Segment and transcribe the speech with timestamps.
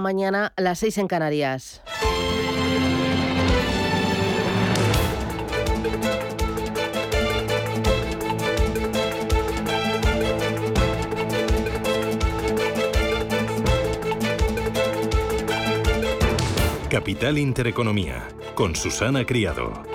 [0.00, 1.82] mañana a las 6 en Canarias.
[16.90, 19.93] Capital Intereconomía, con Susana Criado.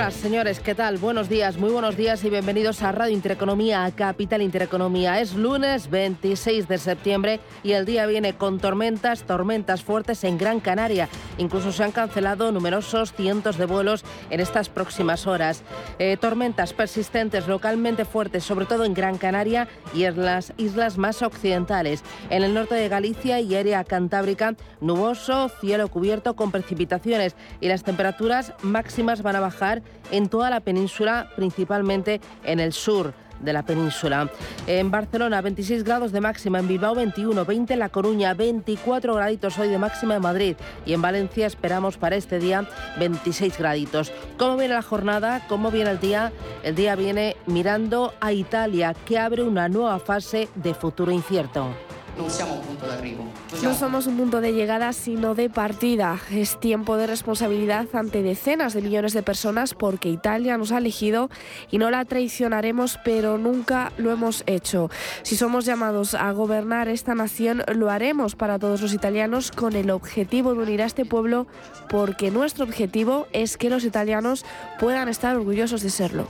[0.00, 0.96] Señoras, señores, ¿qué tal?
[0.96, 5.20] Buenos días, muy buenos días y bienvenidos a Radio Intereconomía, a Capital Intereconomía.
[5.20, 10.60] Es lunes 26 de septiembre y el día viene con tormentas, tormentas fuertes en Gran
[10.60, 11.10] Canaria.
[11.36, 15.62] Incluso se han cancelado numerosos cientos de vuelos en estas próximas horas.
[15.98, 21.20] Eh, tormentas persistentes localmente fuertes, sobre todo en Gran Canaria y en las islas más
[21.20, 22.02] occidentales.
[22.30, 27.84] En el norte de Galicia y área cantábrica, nuboso, cielo cubierto con precipitaciones y las
[27.84, 33.62] temperaturas máximas van a bajar en toda la península, principalmente en el sur de la
[33.62, 34.30] península.
[34.66, 39.58] En Barcelona 26 grados de máxima, en Bilbao 21, 20 en La Coruña, 24 graditos
[39.58, 44.12] hoy de máxima en Madrid y en Valencia esperamos para este día 26 graditos.
[44.38, 45.42] ¿Cómo viene la jornada?
[45.48, 46.32] ¿Cómo viene el día?
[46.62, 51.89] El día viene mirando a Italia que abre una nueva fase de futuro incierto.
[53.62, 56.18] No somos un punto de llegada, sino de partida.
[56.30, 61.30] Es tiempo de responsabilidad ante decenas de millones de personas porque Italia nos ha elegido
[61.70, 64.90] y no la traicionaremos, pero nunca lo hemos hecho.
[65.22, 69.90] Si somos llamados a gobernar esta nación, lo haremos para todos los italianos con el
[69.90, 71.46] objetivo de unir a este pueblo
[71.88, 74.44] porque nuestro objetivo es que los italianos
[74.78, 76.28] puedan estar orgullosos de serlo.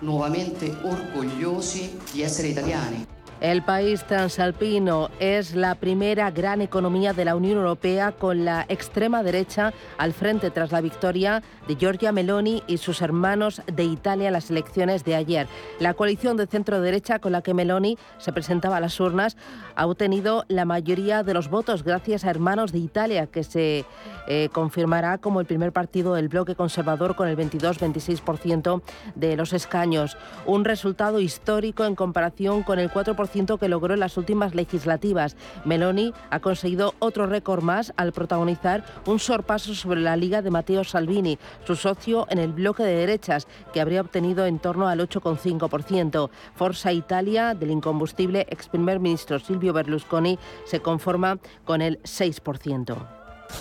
[0.00, 3.19] Nuevamente orgullosi di essere italiani.
[3.40, 9.22] El país transalpino es la primera gran economía de la Unión Europea con la extrema
[9.22, 14.34] derecha al frente tras la victoria de Giorgia Meloni y sus hermanos de Italia en
[14.34, 15.46] las elecciones de ayer.
[15.78, 19.38] La coalición de centro derecha con la que Meloni se presentaba a las urnas
[19.74, 23.86] ha obtenido la mayoría de los votos gracias a Hermanos de Italia que se
[24.28, 28.82] eh, confirmará como el primer partido del bloque conservador con el 22-26%
[29.14, 30.18] de los escaños.
[30.44, 35.36] Un resultado histórico en comparación con el 4% que logró en las últimas legislativas.
[35.64, 40.82] Meloni ha conseguido otro récord más al protagonizar un sorpaso sobre la Liga de Matteo
[40.82, 46.28] Salvini, su socio en el bloque de derechas, que habría obtenido en torno al 8,5%.
[46.56, 52.96] Forza Italia, del incombustible ex primer ministro Silvio Berlusconi, se conforma con el 6%.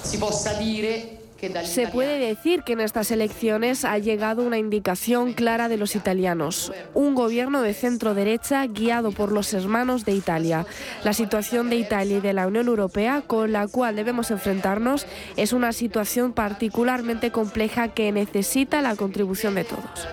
[0.04, 1.19] Si possa dire
[1.66, 6.72] se puede decir que en estas elecciones ha llegado una indicación clara de los italianos,
[6.94, 10.66] un gobierno de centro derecha guiado por los hermanos de Italia.
[11.04, 15.06] La situación de Italia y de la Unión Europea con la cual debemos enfrentarnos
[15.38, 20.08] es una situación particularmente compleja que necesita la contribución de todos.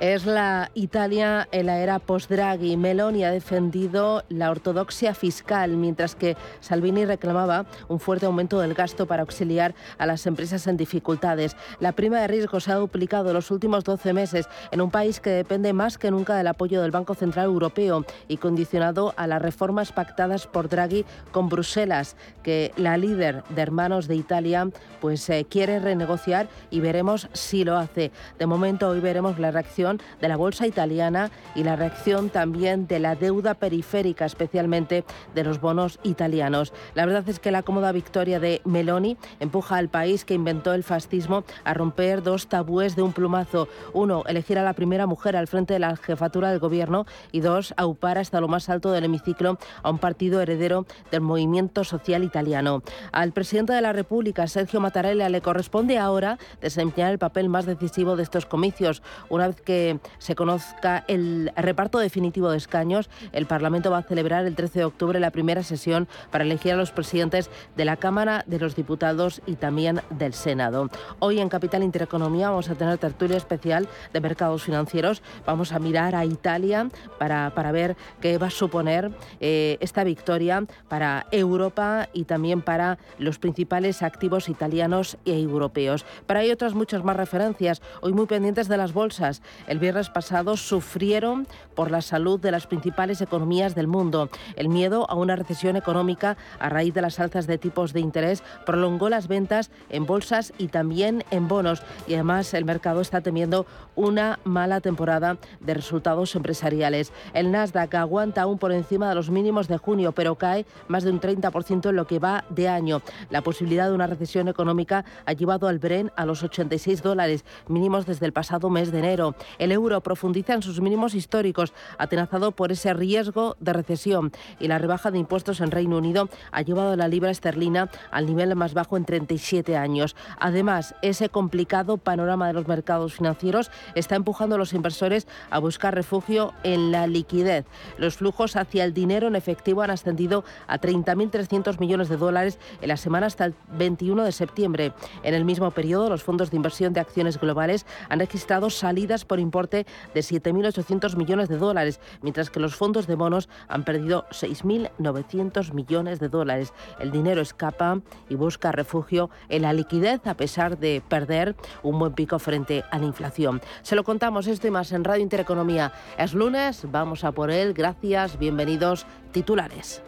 [0.00, 2.76] Es la Italia en la era post-Draghi.
[2.76, 9.06] Meloni ha defendido la ortodoxia fiscal, mientras que Salvini reclamaba un fuerte aumento del gasto
[9.06, 11.56] para auxiliar a las empresas en dificultades.
[11.80, 15.18] La prima de riesgo se ha duplicado en los últimos 12 meses en un país
[15.18, 19.42] que depende más que nunca del apoyo del Banco Central Europeo y condicionado a las
[19.42, 22.14] reformas pactadas por Draghi con Bruselas,
[22.44, 24.70] que la líder de Hermanos de Italia
[25.00, 28.12] pues eh, quiere renegociar y veremos si lo hace.
[28.38, 32.98] De momento hoy veremos la reacción de la bolsa italiana y la reacción también de
[32.98, 35.04] la deuda periférica, especialmente
[35.34, 36.72] de los bonos italianos.
[36.94, 40.84] La verdad es que la cómoda victoria de Meloni empuja al país que inventó el
[40.84, 43.68] fascismo a romper dos tabúes de un plumazo.
[43.92, 47.74] Uno, elegir a la primera mujer al frente de la jefatura del gobierno y dos,
[47.76, 52.82] aupar hasta lo más alto del hemiciclo a un partido heredero del movimiento social italiano.
[53.12, 58.16] Al presidente de la República, Sergio Mattarella, le corresponde ahora desempeñar el papel más decisivo
[58.16, 59.77] de estos comicios, una vez que
[60.18, 64.84] se conozca el reparto definitivo de escaños, el Parlamento va a celebrar el 13 de
[64.84, 69.42] octubre la primera sesión para elegir a los presidentes de la Cámara de los Diputados
[69.46, 70.88] y también del Senado.
[71.18, 75.22] Hoy en Capital Intereconomía vamos a tener tertulia especial de mercados financieros.
[75.46, 76.88] Vamos a mirar a Italia
[77.18, 79.10] para, para ver qué va a suponer
[79.40, 86.04] eh, esta victoria para Europa y también para los principales activos italianos e europeos.
[86.26, 89.42] Para hay otras muchas más referencias, hoy muy pendientes de las bolsas.
[89.68, 94.30] El viernes pasado sufrieron por la salud de las principales economías del mundo.
[94.56, 98.42] El miedo a una recesión económica a raíz de las alzas de tipos de interés
[98.66, 101.82] prolongó las ventas en bolsas y también en bonos.
[102.06, 107.12] Y además el mercado está temiendo una mala temporada de resultados empresariales.
[107.34, 111.10] El Nasdaq aguanta aún por encima de los mínimos de junio, pero cae más de
[111.10, 113.02] un 30% en lo que va de año.
[113.30, 118.06] La posibilidad de una recesión económica ha llevado al Bren a los 86 dólares, mínimos
[118.06, 119.34] desde el pasado mes de enero.
[119.58, 124.32] El euro profundiza en sus mínimos históricos, atenazado por ese riesgo de recesión.
[124.60, 128.26] Y la rebaja de impuestos en Reino Unido ha llevado a la libra esterlina al
[128.26, 130.16] nivel más bajo en 37 años.
[130.38, 135.94] Además, ese complicado panorama de los mercados financieros está empujando a los inversores a buscar
[135.94, 137.66] refugio en la liquidez.
[137.98, 142.88] Los flujos hacia el dinero en efectivo han ascendido a 30.300 millones de dólares en
[142.88, 144.92] la semana hasta el 21 de septiembre.
[145.22, 149.40] En el mismo periodo, los fondos de inversión de acciones globales han registrado salidas por
[149.48, 155.72] importe de 7.800 millones de dólares, mientras que los fondos de bonos han perdido 6.900
[155.72, 156.72] millones de dólares.
[157.00, 162.12] El dinero escapa y busca refugio en la liquidez a pesar de perder un buen
[162.12, 163.60] pico frente a la inflación.
[163.82, 165.92] Se lo contamos esto y más en Radio Intereconomía.
[166.18, 167.72] Es lunes, vamos a por él.
[167.72, 170.02] Gracias, bienvenidos titulares.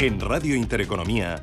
[0.00, 1.42] En Radio Intereconomía.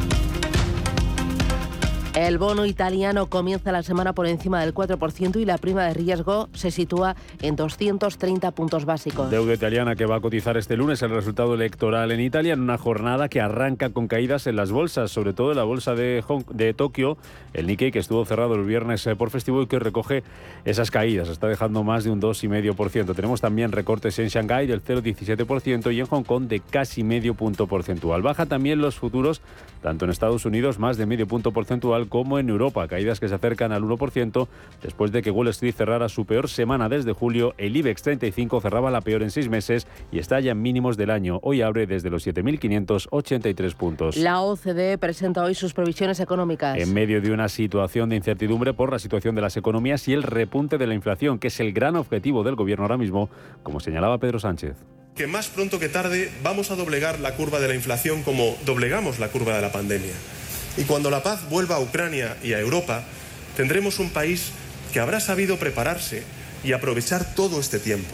[2.13, 6.49] El bono italiano comienza la semana por encima del 4% y la prima de riesgo
[6.51, 9.31] se sitúa en 230 puntos básicos.
[9.31, 12.77] Deuda italiana que va a cotizar este lunes el resultado electoral en Italia en una
[12.77, 17.17] jornada que arranca con caídas en las bolsas, sobre todo en la bolsa de, Tokio,
[17.53, 20.23] el Nikkei que estuvo cerrado el viernes eh, por festivo y que recoge
[20.65, 23.15] esas caídas, está dejando más de un 2,5%.
[23.15, 27.67] Tenemos también recortes en Shanghái del 0,17% y en Hong Kong de casi medio punto
[27.67, 28.21] porcentual.
[28.21, 29.41] Baja también los futuros,
[29.81, 33.35] tanto en Estados Unidos más de medio punto porcentual como en Europa, caídas que se
[33.35, 34.47] acercan al 1%
[34.81, 37.53] después de que Wall Street cerrara su peor semana desde julio.
[37.57, 41.09] El IBEX 35 cerraba la peor en seis meses y está ya en mínimos del
[41.09, 41.39] año.
[41.43, 44.17] Hoy abre desde los 7.583 puntos.
[44.17, 46.77] La OCDE presenta hoy sus previsiones económicas.
[46.77, 50.23] En medio de una situación de incertidumbre por la situación de las economías y el
[50.23, 53.29] repunte de la inflación, que es el gran objetivo del gobierno ahora mismo,
[53.63, 54.75] como señalaba Pedro Sánchez
[55.15, 59.19] que más pronto que tarde vamos a doblegar la curva de la inflación como doblegamos
[59.19, 60.13] la curva de la pandemia.
[60.77, 63.03] Y cuando la paz vuelva a Ucrania y a Europa,
[63.57, 64.51] tendremos un país
[64.93, 66.23] que habrá sabido prepararse
[66.63, 68.09] y aprovechar todo este tiempo.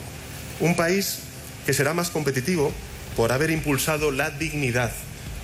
[0.60, 1.20] Un país
[1.66, 2.72] que será más competitivo
[3.16, 4.92] por haber impulsado la dignidad,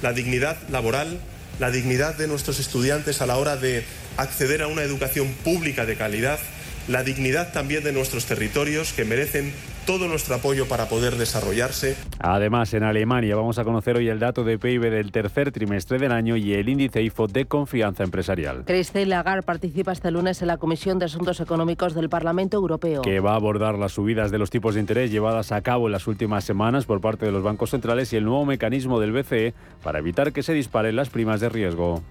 [0.01, 1.19] la dignidad laboral,
[1.59, 3.83] la dignidad de nuestros estudiantes a la hora de
[4.17, 6.39] acceder a una educación pública de calidad,
[6.87, 9.53] la dignidad también de nuestros territorios que merecen
[9.85, 11.95] todo nuestro apoyo para poder desarrollarse.
[12.19, 16.11] Además, en Alemania vamos a conocer hoy el dato de PIB del tercer trimestre del
[16.11, 18.63] año y el índice IFO de confianza empresarial.
[18.65, 23.01] Christine Lagarde participa este lunes en la Comisión de Asuntos Económicos del Parlamento Europeo.
[23.01, 25.91] Que va a abordar las subidas de los tipos de interés llevadas a cabo en
[25.91, 29.53] las últimas semanas por parte de los bancos centrales y el nuevo mecanismo del BCE
[29.83, 32.01] para evitar que se disparen las primas de riesgo.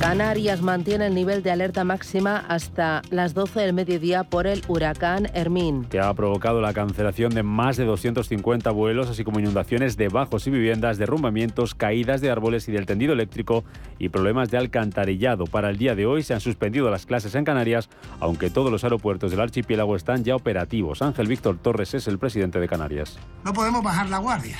[0.00, 5.28] Canarias mantiene el nivel de alerta máxima hasta las 12 del mediodía por el huracán
[5.32, 5.84] Hermín.
[5.86, 10.46] Que ha provocado la cancelación de más de 250 vuelos, así como inundaciones de bajos
[10.46, 13.64] y viviendas, derrumbamientos, caídas de árboles y del tendido eléctrico
[13.98, 15.44] y problemas de alcantarillado.
[15.46, 17.88] Para el día de hoy se han suspendido las clases en Canarias,
[18.20, 21.00] aunque todos los aeropuertos del archipiélago están ya operativos.
[21.00, 23.18] Ángel Víctor Torres es el presidente de Canarias.
[23.44, 24.58] No podemos bajar la guardia,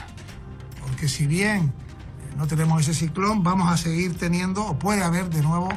[0.80, 1.72] porque si bien
[2.36, 5.68] no tenemos ese ciclón, vamos a seguir teniendo, o puede haber de nuevo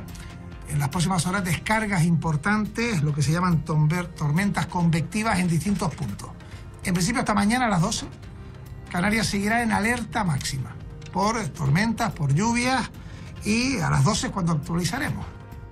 [0.69, 6.29] en las próximas horas descargas importantes, lo que se llaman tormentas convectivas en distintos puntos.
[6.83, 8.07] En principio hasta mañana a las 12,
[8.91, 10.75] Canarias seguirá en alerta máxima
[11.13, 12.89] por tormentas, por lluvias
[13.45, 15.25] y a las 12 es cuando actualizaremos.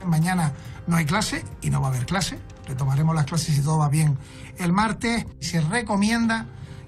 [0.06, 0.54] Mañana
[0.88, 3.90] no hay clase y no va a haber clase, retomaremos las clases si todo va
[3.90, 4.18] bien.
[4.58, 6.48] El martes se recomienda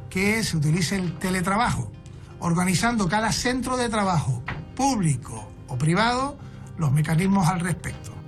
[0.09, 1.91] que se utilice el teletrabajo
[2.39, 4.43] organizando cada centro de trabajo,
[4.75, 6.37] público o privado,
[6.77, 8.19] los mecanismos al respecto.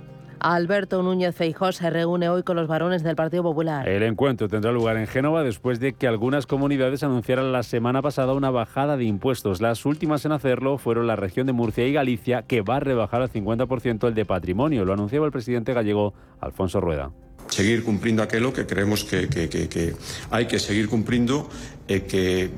[0.42, 3.88] Alberto Núñez Feijó se reúne hoy con los varones del Partido Popular.
[3.88, 8.32] El encuentro tendrá lugar en Génova después de que algunas comunidades anunciaran la semana pasada
[8.32, 9.60] una bajada de impuestos.
[9.60, 13.22] Las últimas en hacerlo fueron la región de Murcia y Galicia, que va a rebajar
[13.22, 14.84] al 50% el de patrimonio.
[14.84, 17.12] Lo anunciaba el presidente gallego Alfonso Rueda
[17.48, 19.94] seguir cumpliendo aquello que creemos que,
[20.30, 21.50] hay que seguir cumpliendo,
[21.86, 22.50] eh, que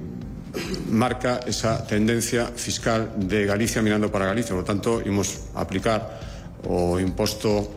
[0.91, 4.55] marca esa tendencia fiscal de Galicia mirando para Galicia.
[4.55, 6.21] Por lo tanto, imos aplicar
[6.65, 7.77] o imposto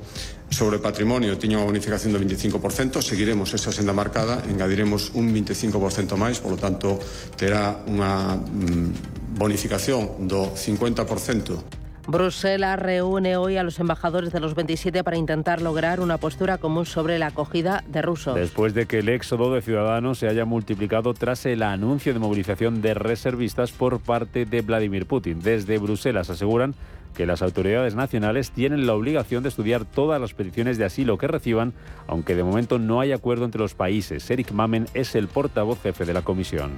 [0.49, 6.39] sobre patrimonio tiña unha bonificación do 25%, seguiremos esa senda marcada, engadiremos un 25% máis,
[6.39, 6.95] polo tanto,
[7.35, 11.86] terá unha mm, bonificación do 50%.
[12.07, 16.85] Bruselas reúne hoy a los embajadores de los 27 para intentar lograr una postura común
[16.85, 18.33] sobre la acogida de rusos.
[18.33, 22.81] Después de que el éxodo de ciudadanos se haya multiplicado tras el anuncio de movilización
[22.81, 25.41] de reservistas por parte de Vladimir Putin.
[25.41, 26.75] Desde Bruselas aseguran
[27.17, 31.25] que las autoridades nacionales tienen la obligación de estudiar todas las peticiones de asilo que
[31.25, 31.73] reciban,
[32.05, 34.29] aunque de momento no hay acuerdo entre los países.
[34.29, 36.73] Eric Mamen es el portavoz jefe de la comisión.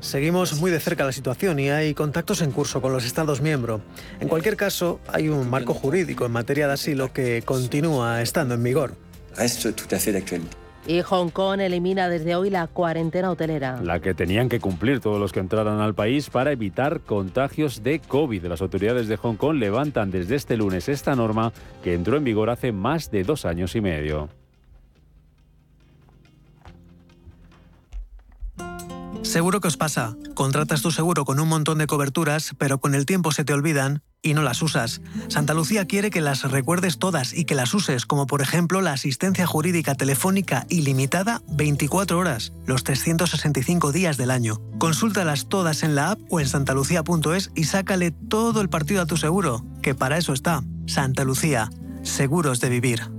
[0.00, 3.80] Seguimos muy de cerca la situación y hay contactos en curso con los Estados miembros.
[4.18, 8.64] En cualquier caso, hay un marco jurídico en materia de asilo que continúa estando en
[8.64, 8.96] vigor.
[10.88, 13.78] Y Hong Kong elimina desde hoy la cuarentena hotelera.
[13.82, 18.00] La que tenían que cumplir todos los que entraran al país para evitar contagios de
[18.00, 18.46] COVID.
[18.46, 21.52] Las autoridades de Hong Kong levantan desde este lunes esta norma
[21.84, 24.30] que entró en vigor hace más de dos años y medio.
[29.22, 30.16] Seguro que os pasa.
[30.34, 34.02] Contratas tu seguro con un montón de coberturas, pero con el tiempo se te olvidan
[34.22, 35.00] y no las usas.
[35.28, 38.92] Santa Lucía quiere que las recuerdes todas y que las uses, como por ejemplo la
[38.92, 44.60] asistencia jurídica telefónica ilimitada 24 horas, los 365 días del año.
[44.78, 49.16] Consúltalas todas en la app o en santalucía.es y sácale todo el partido a tu
[49.16, 50.62] seguro, que para eso está.
[50.86, 51.70] Santa Lucía,
[52.02, 53.18] seguros de vivir.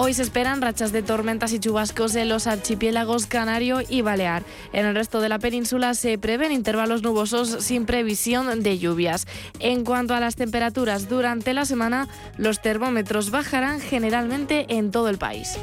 [0.00, 4.44] Hoy se esperan rachas de tormentas y chubascos en los archipiélagos Canario y Balear.
[4.72, 9.26] En el resto de la península se prevén intervalos nubosos sin previsión de lluvias.
[9.58, 15.18] En cuanto a las temperaturas durante la semana, los termómetros bajarán generalmente en todo el
[15.18, 15.58] país.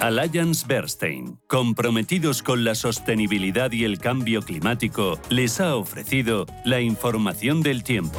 [0.00, 7.62] Alliance Bernstein, comprometidos con la sostenibilidad y el cambio climático, les ha ofrecido la información
[7.62, 8.18] del tiempo.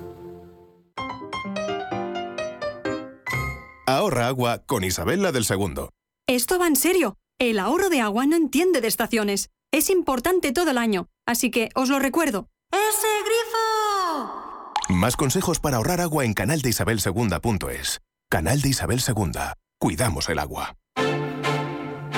[3.97, 5.89] Ahorra agua con Isabel del Segundo.
[6.25, 7.17] Esto va en serio.
[7.39, 9.49] El ahorro de agua no entiende de estaciones.
[9.73, 11.07] Es importante todo el año.
[11.27, 12.47] Así que os lo recuerdo.
[12.71, 14.73] ¡Ese grifo!
[14.89, 17.99] Más consejos para ahorrar agua en canaldeisabelsegunda.es.
[18.29, 19.57] Canal de Isabel Segunda.
[19.77, 20.77] Cuidamos el agua.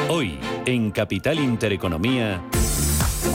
[0.10, 2.44] Hoy, en Capital Intereconomía.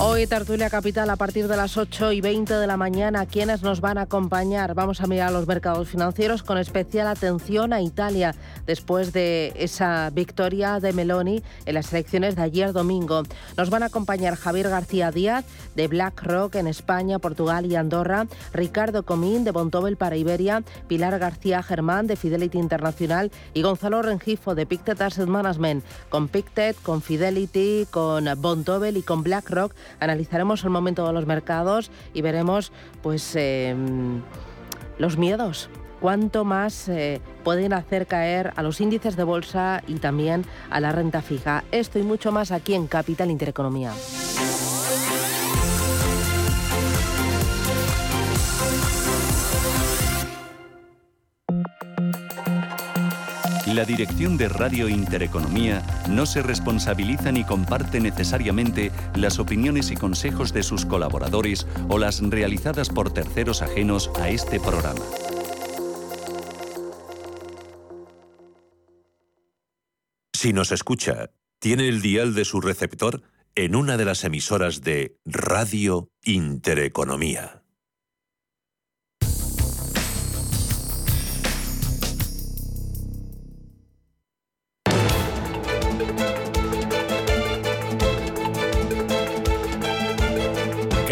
[0.00, 3.26] Hoy Tertulia Capital a partir de las 8 y 20 de la mañana.
[3.26, 4.74] ¿Quiénes nos van a acompañar?
[4.74, 8.32] Vamos a mirar los mercados financieros con especial atención a Italia
[8.64, 13.24] después de esa victoria de Meloni en las elecciones de ayer domingo.
[13.56, 19.02] Nos van a acompañar Javier García Díaz de BlackRock en España, Portugal y Andorra, Ricardo
[19.02, 24.64] Comín de Bontobel para Iberia, Pilar García Germán de Fidelity Internacional y Gonzalo Rengifo de
[24.64, 25.84] Pictet Asset Management.
[26.08, 31.90] Con Pictet, con Fidelity, con Bontobel y con BlackRock analizaremos el momento de los mercados
[32.14, 34.22] y veremos pues em,
[34.98, 40.44] los miedos cuánto más eh, pueden hacer caer a los índices de bolsa y también
[40.70, 41.64] a la renta fija.
[41.72, 43.92] Esto y mucho más aquí en Capital Intereconomía.
[53.78, 60.52] La dirección de Radio Intereconomía no se responsabiliza ni comparte necesariamente las opiniones y consejos
[60.52, 65.04] de sus colaboradores o las realizadas por terceros ajenos a este programa.
[70.32, 71.30] Si nos escucha,
[71.60, 73.22] tiene el dial de su receptor
[73.54, 77.62] en una de las emisoras de Radio Intereconomía.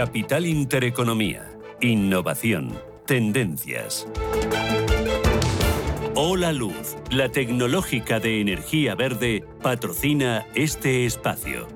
[0.07, 1.51] Capital Intereconomía.
[1.81, 2.79] Innovación.
[3.07, 4.07] Tendencias.
[6.15, 11.67] Hola Luz, la tecnológica de energía verde, patrocina este espacio.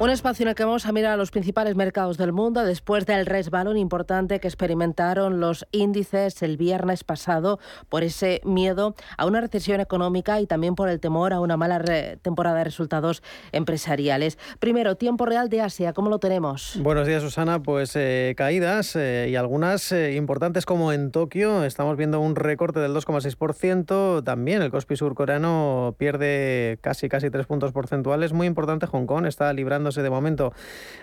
[0.00, 3.04] Un espacio en el que vamos a mirar a los principales mercados del mundo después
[3.04, 9.42] del resbalón importante que experimentaron los índices el viernes pasado por ese miedo a una
[9.42, 11.84] recesión económica y también por el temor a una mala
[12.22, 14.38] temporada de resultados empresariales.
[14.58, 16.78] Primero, tiempo real de Asia, ¿cómo lo tenemos?
[16.80, 17.62] Buenos días, Susana.
[17.62, 21.62] Pues eh, caídas eh, y algunas eh, importantes como en Tokio.
[21.64, 24.24] Estamos viendo un recorte del 2,6%.
[24.24, 28.32] También el Kospi surcoreano pierde casi, casi tres puntos porcentuales.
[28.32, 30.52] Muy importante, Hong Kong está librando de momento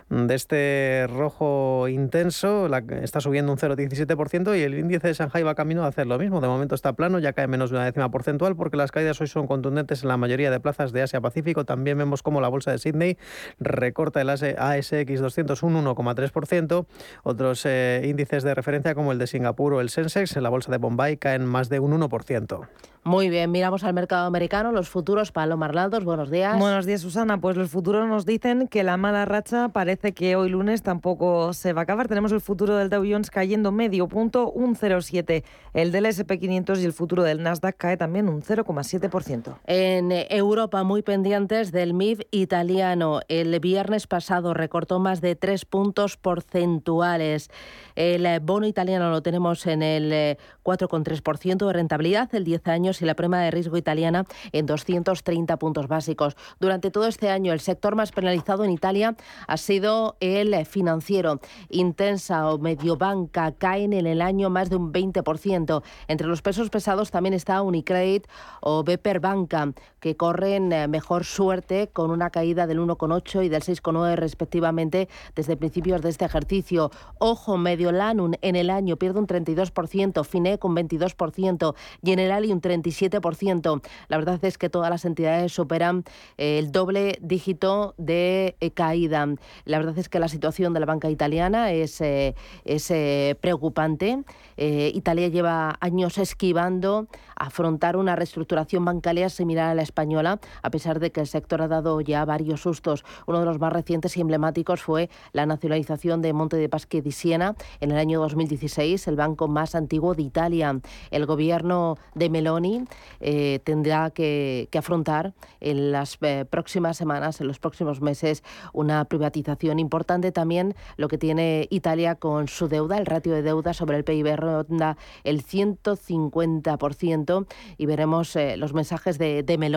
[0.10, 5.56] de este rojo intenso, la, está subiendo un 0,17% y el índice de Shanghai va
[5.56, 6.40] camino a hacer lo mismo.
[6.40, 9.28] De momento está plano, ya cae menos de una décima porcentual porque las caídas hoy
[9.28, 11.66] son contundentes en la mayoría de plazas de Asia-Pacífico.
[11.66, 13.18] También vemos como la bolsa de Sydney
[13.60, 16.86] recorta el ASX 200 un 1,3%.
[17.24, 20.72] Otros eh, índices de referencia como el de Singapur o el Sensex en la bolsa
[20.72, 22.68] de Bombay caen más de un 1%.
[23.08, 26.60] Muy bien, miramos al mercado americano, los futuros, Paloma Arnaldos, buenos días.
[26.60, 27.40] Buenos días, Susana.
[27.40, 31.74] Pues los futuros nos dicen que la mala racha parece que hoy lunes tampoco se
[31.74, 32.08] va a acabar.
[32.08, 35.44] Tenemos el futuro del Dow Jones cayendo medio punto, un 0,7.
[35.74, 39.58] El del SP500 y el futuro del Nasdaq cae también un 0,7%.
[39.66, 43.22] En Europa, muy pendientes del MIB italiano.
[43.28, 47.50] El viernes pasado recortó más de tres puntos porcentuales.
[47.96, 53.06] El bono italiano lo tenemos en el 4,3% eh, de rentabilidad, el 10 años y
[53.06, 56.36] la prima de riesgo italiana en 230 puntos básicos.
[56.60, 59.16] Durante todo este año, el sector más penalizado en Italia
[59.48, 61.40] ha sido el financiero.
[61.70, 65.84] Intensa o Mediobanca caen en el año más de un 20%.
[66.08, 68.28] Entre los pesos pesados también está Unicredit
[68.62, 69.74] o Beper Banca,
[70.08, 75.58] que corren eh, mejor suerte con una caída del 1,8 y del 6,9 respectivamente desde
[75.58, 76.92] principios de este ejercicio.
[77.20, 82.32] Ojo, medio Lanum en el año pierde un 32%, FINE con 22% y en el
[82.32, 83.82] Ali un 37%.
[84.08, 86.06] La verdad es que todas las entidades superan
[86.38, 89.28] eh, el doble dígito de eh, caída.
[89.66, 92.34] La verdad es que la situación de la banca italiana es, eh,
[92.64, 92.94] es
[93.42, 94.24] preocupante.
[94.56, 101.12] Italia lleva años esquivando afrontar una reestructuración bancaria similar a la española, a pesar de
[101.12, 103.04] que el sector ha dado ya varios sustos.
[103.26, 107.12] Uno de los más recientes y emblemáticos fue la nacionalización de Monte de Paschi di
[107.12, 110.80] Siena en el año 2016, el banco más antiguo de Italia.
[111.12, 112.84] El gobierno de Meloni
[113.20, 119.80] eh, tendrá que, afrontar en las eh, próximas semanas, en los próximos meses, una privatización
[119.80, 124.04] importante también lo que tiene Italia con su deuda, el ratio de deuda sobre el
[124.04, 129.77] PIB ronda el 150% y veremos eh, los mensajes de, de Meloni,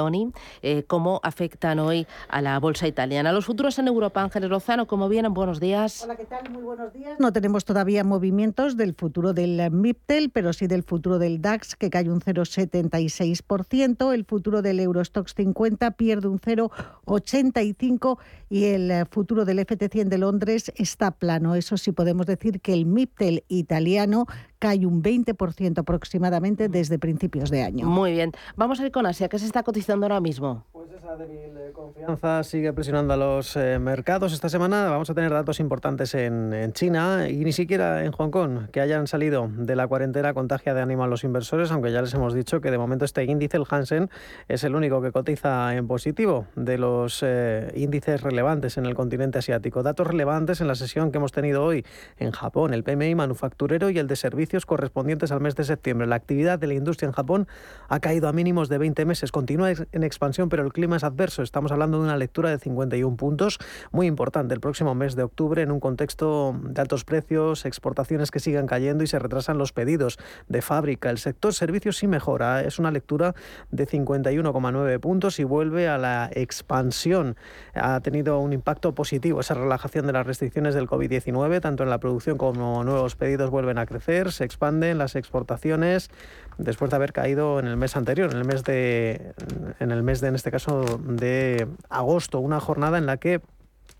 [0.86, 3.32] cómo afectan hoy a la bolsa italiana.
[3.32, 5.34] Los futuros en Europa, Ángeles Lozano, ¿cómo vienen?
[5.34, 6.02] Buenos días.
[6.04, 6.50] Hola, ¿qué tal?
[6.50, 7.18] Muy buenos días.
[7.18, 11.90] No tenemos todavía movimientos del futuro del MIPTEL, pero sí del futuro del DAX, que
[11.90, 14.12] cae un 0,76%.
[14.14, 20.72] El futuro del Eurostox 50 pierde un 0,85% y el futuro del FT100 de Londres
[20.76, 21.54] está plano.
[21.54, 24.26] Eso sí podemos decir que el MIPTEL italiano
[24.60, 27.86] cae un 20% aproximadamente desde principios de año.
[27.86, 28.32] Muy bien.
[28.56, 29.28] Vamos a ir con Asia.
[29.28, 30.66] ¿Qué se está cotizando ahora mismo?
[30.70, 34.34] Pues esa débil confianza sigue presionando a los eh, mercados.
[34.34, 38.30] Esta semana vamos a tener datos importantes en, en, China y ni siquiera en Hong
[38.30, 42.02] Kong que hayan salido de la cuarentena contagia de ánimo a los inversores, aunque ya
[42.02, 44.10] les hemos dicho que de momento este índice, el Hansen,
[44.48, 49.38] es el único que cotiza en positivo de los eh, índices relevantes en el continente
[49.38, 49.82] asiático.
[49.82, 51.86] Datos relevantes en la sesión que hemos tenido hoy
[52.18, 56.06] en Japón, el PMI manufacturero y el de servicios correspondientes al mes de septiembre.
[56.06, 57.46] La actividad de la industria en Japón
[57.88, 61.42] ha caído a mínimos de 20 meses, continúa en expansión, pero el clima es adverso.
[61.42, 63.58] Estamos hablando de una lectura de 51 puntos,
[63.92, 68.40] muy importante el próximo mes de octubre en un contexto de altos precios, exportaciones que
[68.40, 71.10] sigan cayendo y se retrasan los pedidos de fábrica.
[71.10, 73.34] El sector servicios sí mejora, es una lectura
[73.70, 77.36] de 51,9 puntos y vuelve a la expansión.
[77.74, 81.98] Ha tenido un impacto positivo esa relajación de las restricciones del COVID-19, tanto en la
[81.98, 86.08] producción como nuevos pedidos vuelven a crecer se expanden las exportaciones
[86.56, 89.34] después de haber caído en el mes anterior, en el mes de,
[89.80, 93.42] en el mes de, en este caso, de agosto, una jornada en la que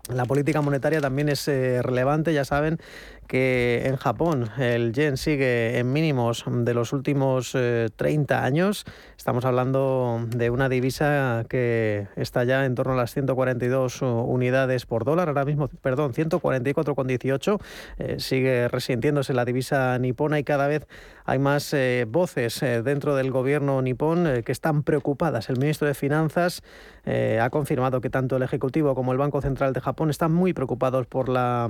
[0.09, 2.79] la política monetaria también es eh, relevante, ya saben
[3.27, 8.83] que en Japón el yen sigue en mínimos de los últimos 30 eh, años.
[9.15, 15.05] Estamos hablando de una divisa que está ya en torno a las 142 unidades por
[15.05, 17.61] dólar, ahora mismo, perdón, 144,18.
[17.99, 20.87] Eh, sigue resintiéndose la divisa nipona y cada vez
[21.23, 25.49] hay más eh, voces eh, dentro del gobierno nipón que están preocupadas.
[25.49, 26.63] El ministro de Finanzas
[27.05, 30.53] ha confirmado que tanto el Ejecutivo como el Banco Central de Japón Japón están muy
[30.53, 31.67] preocupados por la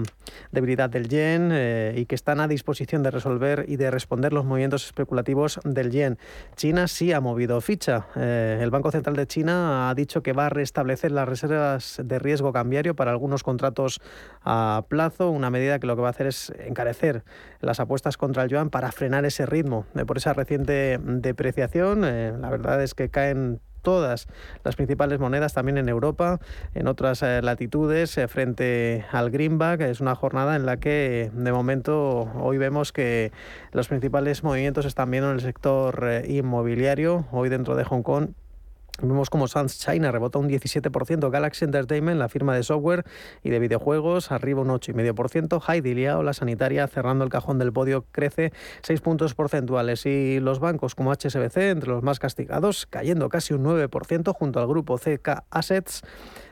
[0.51, 4.45] debilidad del yen eh, y que están a disposición de resolver y de responder los
[4.45, 6.19] movimientos especulativos del yen.
[6.55, 8.05] China sí ha movido ficha.
[8.15, 12.19] Eh, el Banco Central de China ha dicho que va a restablecer las reservas de
[12.19, 13.99] riesgo cambiario para algunos contratos
[14.43, 17.23] a plazo, una medida que lo que va a hacer es encarecer
[17.59, 19.87] las apuestas contra el yuan para frenar ese ritmo.
[20.05, 24.27] por esa reciente depreciación, la verdad es que caen todas
[24.63, 26.39] las principales monedas también en Europa,
[26.73, 29.81] en otras eh, latitudes, eh, frente al greenback.
[29.81, 33.31] Es una jornada en la que de momento hoy vemos que
[33.71, 37.25] los principales movimientos están viendo en el sector eh, inmobiliario.
[37.31, 38.29] Hoy dentro de Hong Kong
[39.01, 43.03] Vemos como Sans China rebota un 17%, Galaxy Entertainment, la firma de software
[43.43, 48.05] y de videojuegos, arriba un 8,5%, Heidi Liao, la sanitaria, cerrando el cajón del podio,
[48.11, 50.05] crece 6 puntos porcentuales.
[50.05, 54.67] Y los bancos como HSBC, entre los más castigados, cayendo casi un 9% junto al
[54.67, 56.03] grupo CK Assets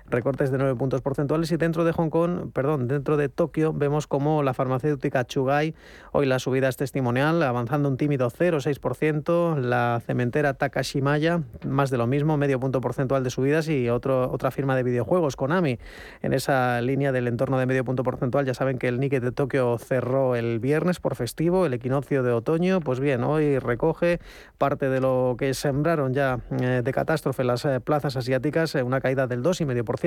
[0.10, 4.08] recortes de 9 puntos porcentuales y dentro de Hong Kong, perdón, dentro de Tokio vemos
[4.08, 5.76] como la farmacéutica Chugai,
[6.12, 12.08] hoy la subida es testimonial, avanzando un tímido 0,6%, la cementera Takashimaya, más de lo
[12.08, 15.80] mismo, medio punto porcentual de subidas y otro, otra firma de videojuegos, Konami,
[16.22, 19.32] en esa línea del entorno de medio punto porcentual, ya saben que el Nikkei de
[19.32, 24.20] Tokio cerró el viernes por festivo, el equinoccio de otoño, pues bien, hoy recoge
[24.58, 29.02] parte de lo que sembraron ya eh, de catástrofe las eh, plazas asiáticas, eh, una
[29.02, 29.99] caída del 2,5%,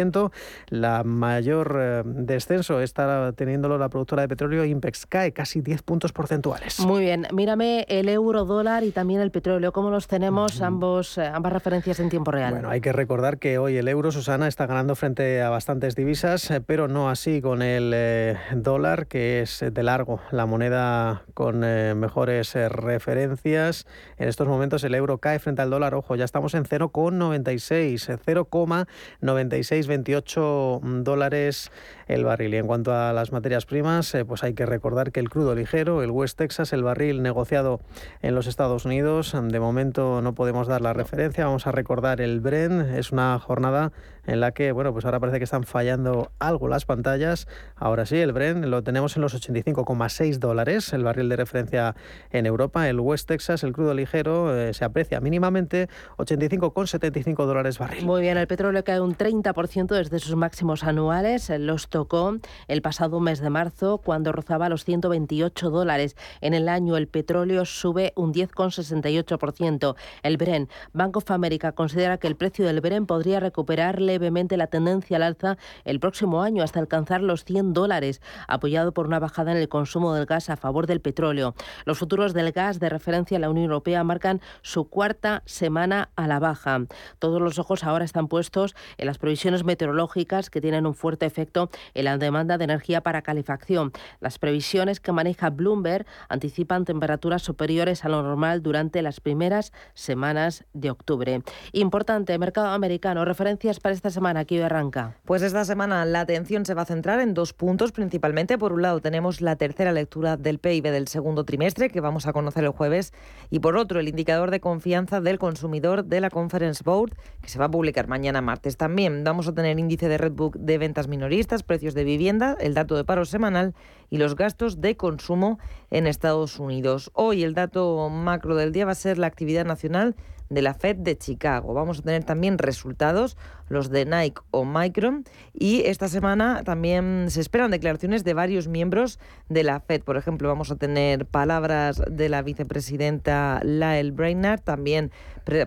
[0.69, 6.13] la mayor eh, descenso está teniéndolo la productora de petróleo Impex, cae casi 10 puntos
[6.13, 6.81] porcentuales.
[6.81, 11.27] Muy bien, mírame el euro dólar y también el petróleo, ¿cómo los tenemos ambos, eh,
[11.27, 12.53] ambas referencias en tiempo real?
[12.53, 16.51] Bueno, hay que recordar que hoy el euro, Susana, está ganando frente a bastantes divisas,
[16.51, 22.55] eh, pero no así con el dólar, que es de largo la moneda con mejores
[22.55, 23.87] referencias.
[24.17, 29.82] En estos momentos el euro cae frente al dólar, ojo, ya estamos en 0,96, 0,96
[29.87, 31.71] 28 dólares
[32.09, 32.55] el barril.
[32.55, 35.55] Y en cuanto a las materias primas, eh, pues hay que recordar que el crudo
[35.55, 37.81] ligero, el West Texas, el barril negociado
[38.21, 41.47] en los Estados Unidos, de momento no podemos dar la referencia.
[41.47, 42.97] Vamos a recordar el Brent.
[42.97, 43.93] Es una jornada
[44.27, 47.49] en la que, bueno, pues ahora parece que están fallando algo las pantallas.
[47.77, 51.97] Ahora sí, el Brent lo tenemos en los 85,6 dólares, el barril de referencia
[52.31, 52.89] en Europa.
[52.89, 58.05] El West Texas, el crudo ligero, eh, se aprecia mínimamente 85,75 dólares barril.
[58.05, 61.51] Muy bien, el petróleo cae un 30% desde sus máximos anuales.
[61.59, 62.37] Los tocó
[62.69, 66.17] el pasado mes de marzo cuando rozaba los 128 dólares.
[66.41, 69.97] En el año el petróleo sube un 10,68%.
[70.23, 74.67] El Bren, Bank of America considera que el precio del Bren podría recuperar levemente la
[74.67, 79.53] tendencia al alza el próximo año hasta alcanzar los 100 dólares, apoyado por una bajada
[79.53, 81.55] en el consumo del gas a favor del petróleo.
[81.85, 86.27] Los futuros del gas de referencia a la Unión Europea marcan su cuarta semana a
[86.27, 86.81] la baja.
[87.19, 91.71] Todos los ojos ahora están puestos en las previsiones meteorológicas que tienen un fuerte efecto
[91.95, 93.93] en la demanda de energía para calefacción.
[94.21, 100.65] Las previsiones que maneja Bloomberg anticipan temperaturas superiores a lo normal durante las primeras semanas
[100.73, 101.43] de octubre.
[101.73, 105.15] Importante, mercado americano, referencias para esta semana, aquí arranca.
[105.25, 108.59] Pues esta semana la atención se va a centrar en dos puntos principalmente.
[108.59, 112.33] Por un lado tenemos la tercera lectura del PIB del segundo trimestre que vamos a
[112.33, 113.13] conocer el jueves
[113.49, 117.61] y por otro el indicador de confianza del consumidor de la Conference Board que se
[117.61, 118.77] va a publicar mañana martes.
[118.77, 122.97] También vamos a tener índice de Redbook de ventas minoristas, precios de vivienda, el dato
[122.97, 123.73] de paro semanal
[124.11, 125.61] y los gastos de consumo
[125.93, 127.13] en Estados Unidos.
[127.15, 130.17] Hoy el dato macro del día va a ser la actividad nacional
[130.49, 131.75] de la Fed de Chicago.
[131.75, 133.37] Vamos a tener también resultados,
[133.69, 139.19] los de Nike o Micron, y esta semana también se esperan declaraciones de varios miembros
[139.49, 140.03] de la Fed.
[140.03, 145.11] Por ejemplo, vamos a tener palabras de la vicepresidenta Lael Brainard, también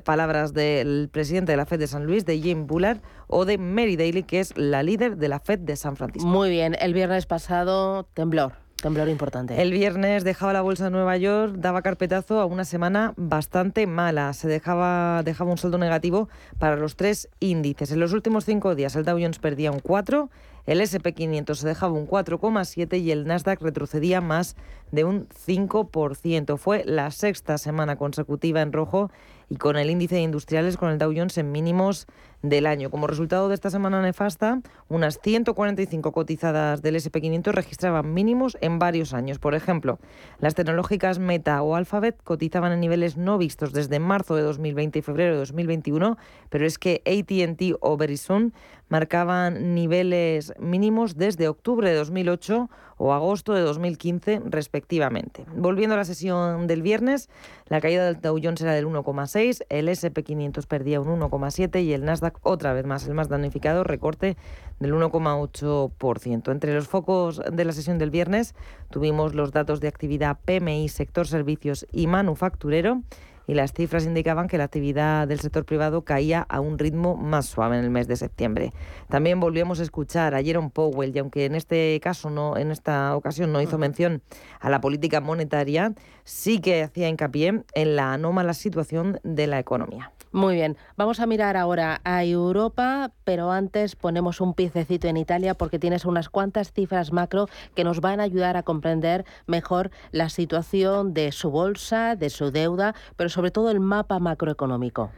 [0.04, 3.96] palabras del presidente de la Fed de San Luis, de Jim Bullard, o de Mary
[3.96, 6.28] Daly, que es la líder de la Fed de San Francisco.
[6.28, 8.65] Muy bien, el viernes pasado temblor.
[8.82, 9.62] Temblor importante.
[9.62, 14.34] El viernes dejaba la bolsa de Nueva York, daba carpetazo a una semana bastante mala.
[14.34, 17.92] Se dejaba, dejaba un saldo negativo para los tres índices.
[17.92, 20.30] En los últimos cinco días el Dow Jones perdía un 4,
[20.66, 24.56] el SP500 se dejaba un 4,7 y el Nasdaq retrocedía más
[24.92, 26.58] de un 5%.
[26.58, 29.12] Fue la sexta semana consecutiva en rojo
[29.50, 32.08] y con el índice de industriales con el Dow Jones en mínimos
[32.42, 32.90] del año.
[32.90, 39.14] Como resultado de esta semana nefasta, unas 145 cotizadas del SP500 registraban mínimos en varios
[39.14, 39.40] años.
[39.40, 40.00] Por ejemplo,
[40.40, 45.02] las tecnológicas Meta o Alphabet cotizaban en niveles no vistos desde marzo de 2020 y
[45.02, 46.18] febrero de 2021,
[46.50, 48.54] pero es que AT&T o Verizon
[48.90, 55.46] marcaban niveles mínimos desde octubre de 2008 o agosto de 2015 respectivamente.
[55.56, 57.30] Volviendo a la sesión del viernes,
[57.68, 62.06] la caída del Dow Jones era del 1,6, el SP500 perdía un 1,7 y el
[62.06, 64.38] Nasdaq otra vez más, el más damnificado, recorte
[64.80, 66.52] del 1,8%.
[66.52, 68.56] Entre los focos de la sesión del viernes
[68.92, 73.02] tuvimos los datos de actividad PMI, sector servicios y manufacturero
[73.48, 77.46] y las cifras indicaban que la actividad del sector privado caía a un ritmo más
[77.46, 78.72] suave en el mes de septiembre.
[79.10, 83.16] También volvimos a escuchar a Jerome Powell y aunque en este caso no en esta
[83.16, 84.22] ocasión no hizo mención
[84.60, 90.12] a la política monetaria, sí que hacía hincapié en la anómala situación de la economía.
[90.36, 95.54] Muy bien, vamos a mirar ahora a Europa, pero antes ponemos un piececito en Italia
[95.54, 100.28] porque tienes unas cuantas cifras macro que nos van a ayudar a comprender mejor la
[100.28, 105.10] situación de su bolsa, de su deuda, pero sobre todo el mapa macroeconómico.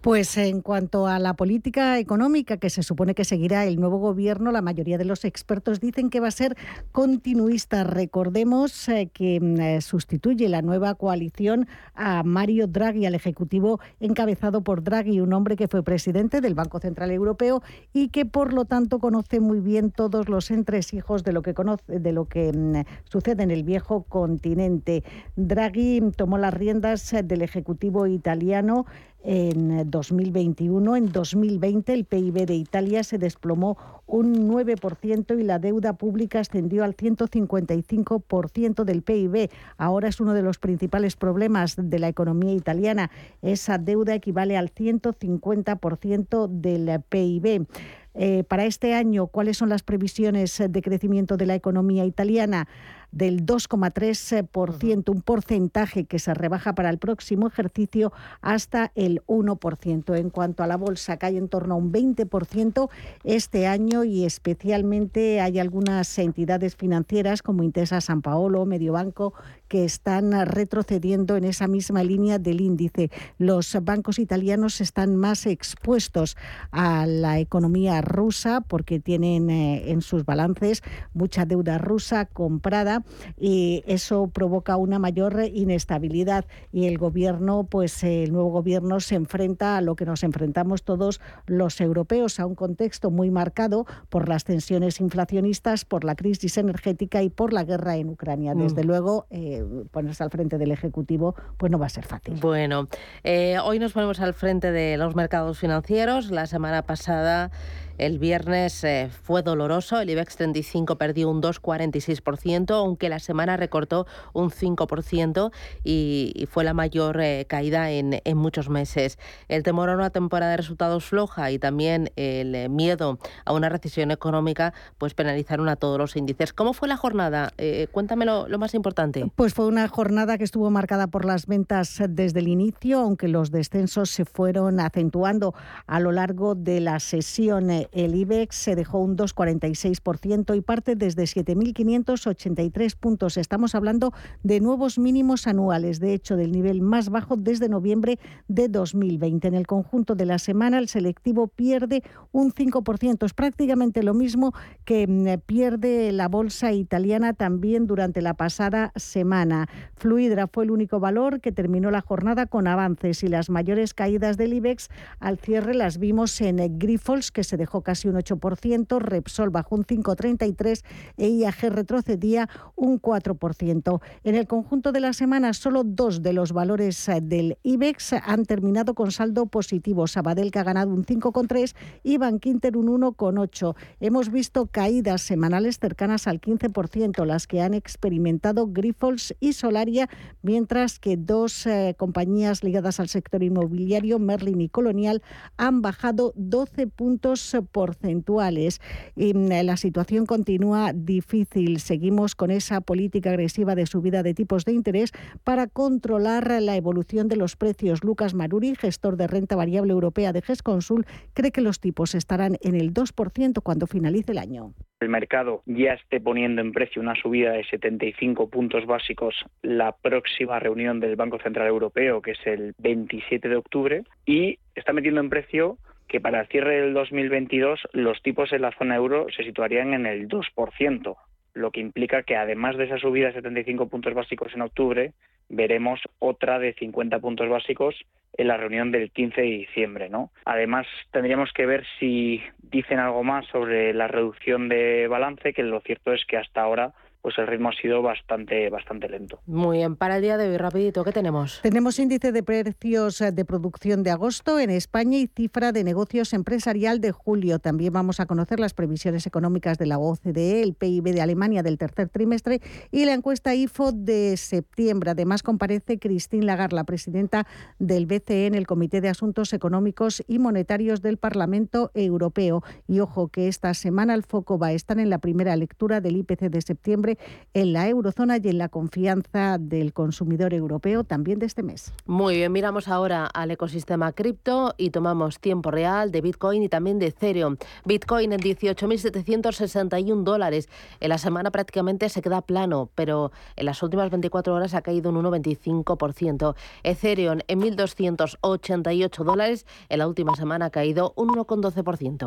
[0.00, 4.52] Pues en cuanto a la política económica que se supone que seguirá el nuevo gobierno,
[4.52, 6.56] la mayoría de los expertos dicen que va a ser
[6.92, 7.84] continuista.
[7.84, 14.61] Recordemos eh, que mm, eh, sustituye la nueva coalición a Mario Draghi, al ejecutivo encabezado
[14.62, 18.64] por Draghi, un hombre que fue presidente del Banco Central Europeo y que por lo
[18.64, 22.82] tanto conoce muy bien todos los entresijos de lo que conoce, de lo que mm,
[23.04, 25.04] sucede en el viejo continente.
[25.36, 28.86] Draghi tomó las riendas del ejecutivo italiano
[29.24, 30.96] en 2021.
[30.96, 36.84] En 2020 el PIB de Italia se desplomó un 9% y la deuda pública ascendió
[36.84, 39.50] al 155% del PIB.
[39.76, 43.10] Ahora es uno de los principales problemas de la economía italiana.
[43.40, 47.66] Esa deuda equivale al 150% del PIB.
[48.14, 52.68] Eh, para este año, ¿cuáles son las previsiones de crecimiento de la economía italiana?
[53.12, 60.16] Del 2,3%, un porcentaje que se rebaja para el próximo ejercicio hasta el 1%.
[60.16, 62.88] En cuanto a la bolsa, cae en torno a un 20%
[63.24, 69.34] este año y especialmente hay algunas entidades financieras como Intesa San Paolo, Mediobanco,
[69.68, 73.10] que están retrocediendo en esa misma línea del índice.
[73.38, 76.36] Los bancos italianos están más expuestos
[76.70, 80.82] a la economía rusa porque tienen eh, en sus balances
[81.14, 83.01] mucha deuda rusa comprada
[83.38, 89.76] y eso provoca una mayor inestabilidad y el gobierno, pues el nuevo gobierno se enfrenta
[89.76, 94.44] a lo que nos enfrentamos todos los europeos, a un contexto muy marcado por las
[94.44, 98.54] tensiones inflacionistas, por la crisis energética y por la guerra en Ucrania.
[98.54, 98.86] Desde mm.
[98.86, 102.34] luego, eh, ponerse al frente del Ejecutivo pues no va a ser fácil.
[102.40, 102.88] Bueno,
[103.24, 106.30] eh, hoy nos ponemos al frente de los mercados financieros.
[106.30, 107.50] La semana pasada
[107.98, 114.06] el viernes eh, fue doloroso, el IBEX 35 perdió un 2,46%, aunque la semana recortó
[114.32, 115.52] un 5%
[115.84, 119.18] y, fue la mayor eh, caída en, muchos meses.
[119.48, 123.68] El temor a una temporada de resultados floja y también el eh, miedo a una
[123.68, 126.52] recesión económica pues penalizaron a todos los índices.
[126.52, 127.52] ¿Cómo fue la jornada?
[127.92, 129.24] cuéntame lo, lo más importante.
[129.36, 133.50] Pues fue una jornada que estuvo marcada por las ventas desde el inicio, aunque los
[133.50, 135.54] descensos se fueron acentuando
[135.86, 141.24] a lo largo de la sesión el IBEX se dejó un 2,46% y parte desde
[141.24, 143.36] 7.583 puntos.
[143.36, 148.68] Estamos hablando de nuevos mínimos anuales, de hecho, del nivel más bajo desde noviembre de
[148.68, 149.48] 2020.
[149.48, 152.02] En el conjunto de la semana, el selectivo pierde
[152.32, 153.24] un 5%.
[153.24, 154.52] Es prácticamente lo mismo
[154.84, 159.68] que mm, pierde la bolsa italiana también durante la pasada semana.
[159.96, 164.36] Fluidra fue el único valor que terminó la jornada con avances y las mayores caídas
[164.36, 164.88] del IBEX
[165.20, 169.84] al cierre las vimos en Grifols, que se dejó casi un 8%, Repsol bajó un
[169.84, 170.82] 5,33%
[171.16, 174.00] e IAG retrocedía un 4%.
[174.24, 178.44] En el conjunto de la semana, solo dos de los valores eh, del IBEX han
[178.44, 180.06] terminado con saldo positivo.
[180.06, 183.74] Sabadell que ha ganado un 5,3% y Bankinter un 1,8%.
[184.00, 190.08] Hemos visto caídas semanales cercanas al 15%, las que han experimentado Grifols y Solaria,
[190.42, 195.22] mientras que dos eh, compañías ligadas al sector inmobiliario, Merlin y Colonial,
[195.56, 198.80] han bajado 12 puntos porcentuales.
[199.16, 201.80] Y mm, la situación continúa difícil.
[201.80, 205.12] Seguimos con esa política agresiva de subida de tipos de interés
[205.44, 208.04] para controlar la evolución de los precios.
[208.04, 212.74] Lucas Maruri, gestor de renta variable europea de GESConsul, cree que los tipos estarán en
[212.74, 217.52] el 2% cuando finalice el año el mercado ya esté poniendo en precio una subida
[217.52, 223.48] de 75 puntos básicos la próxima reunión del Banco Central Europeo, que es el 27
[223.48, 225.78] de octubre, y está metiendo en precio
[226.12, 230.04] que para el cierre del 2022 los tipos en la zona euro se situarían en
[230.04, 231.16] el 2%,
[231.54, 235.12] lo que implica que además de esa subida de 75 puntos básicos en octubre,
[235.48, 237.96] veremos otra de 50 puntos básicos
[238.34, 240.30] en la reunión del 15 de diciembre, ¿no?
[240.44, 245.80] Además, tendríamos que ver si dicen algo más sobre la reducción de balance, que lo
[245.80, 249.38] cierto es que hasta ahora pues el ritmo ha sido bastante, bastante lento.
[249.46, 251.60] Muy bien, para el día de hoy, rapidito, ¿qué tenemos?
[251.62, 256.32] Tenemos índice de precios eh, de producción de agosto en España y cifra de negocios
[256.32, 257.60] empresarial de julio.
[257.60, 261.78] También vamos a conocer las previsiones económicas de la OCDE, el PIB de Alemania del
[261.78, 265.12] tercer trimestre y la encuesta IFO de septiembre.
[265.12, 267.46] Además, comparece Christine Lagarde, la presidenta
[267.78, 272.64] del BCE en el Comité de Asuntos Económicos y Monetarios del Parlamento Europeo.
[272.88, 276.16] Y ojo que esta semana el foco va a estar en la primera lectura del
[276.16, 277.11] IPC de septiembre
[277.54, 281.92] en la eurozona y en la confianza del consumidor europeo también de este mes.
[282.06, 286.98] Muy bien, miramos ahora al ecosistema cripto y tomamos tiempo real de Bitcoin y también
[286.98, 287.56] de Ethereum.
[287.84, 290.68] Bitcoin en 18.761 dólares.
[291.00, 295.10] En la semana prácticamente se queda plano, pero en las últimas 24 horas ha caído
[295.10, 296.54] un 1,25%.
[296.82, 299.66] Ethereum en 1.288 dólares.
[299.88, 302.26] En la última semana ha caído un 1,12%.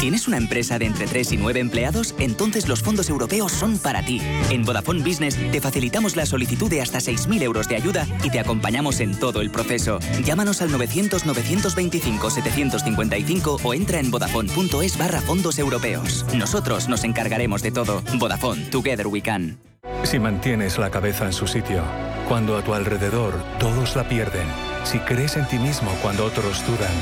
[0.00, 2.14] ¿Tienes una empresa de entre 3 y 9 empleados?
[2.18, 4.20] Entonces los fondos europeos son para ti.
[4.50, 8.38] En Vodafone Business te facilitamos la solicitud de hasta 6.000 euros de ayuda y te
[8.38, 9.98] acompañamos en todo el proceso.
[10.22, 16.26] Llámanos al 900-925-755 o entra en vodafone.es barra fondos europeos.
[16.34, 18.02] Nosotros nos encargaremos de todo.
[18.18, 19.58] Vodafone, Together We Can.
[20.02, 21.82] Si mantienes la cabeza en su sitio,
[22.28, 24.46] cuando a tu alrededor todos la pierden,
[24.84, 26.92] si crees en ti mismo cuando otros dudan,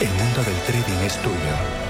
[0.00, 1.89] el mundo del trading es tuyo.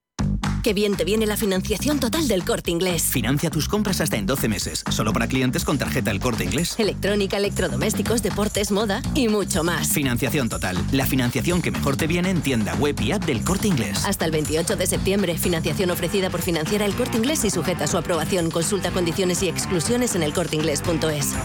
[0.63, 3.03] Qué bien te viene la financiación total del corte inglés.
[3.03, 6.75] Financia tus compras hasta en 12 meses, solo para clientes con tarjeta El corte inglés.
[6.77, 9.89] Electrónica, electrodomésticos, deportes, moda y mucho más.
[9.89, 10.77] Financiación total.
[10.91, 14.05] La financiación que mejor te viene en tienda web y app del corte inglés.
[14.05, 17.87] Hasta el 28 de septiembre, financiación ofrecida por financiera El corte inglés y sujeta a
[17.87, 18.51] su aprobación.
[18.51, 21.35] Consulta condiciones y exclusiones en elcorteinglés.es.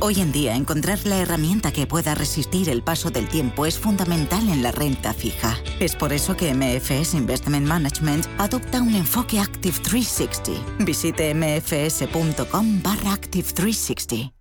[0.00, 4.48] Hoy en día, encontrar la herramienta que pueda resistir el paso del tiempo es fundamental
[4.48, 5.58] en la renta fija.
[5.80, 7.87] Es por eso que MFS Investment Management
[8.38, 10.84] adopta un enfoque Active 360.
[10.84, 14.32] Visite mfs.com barra Active 360.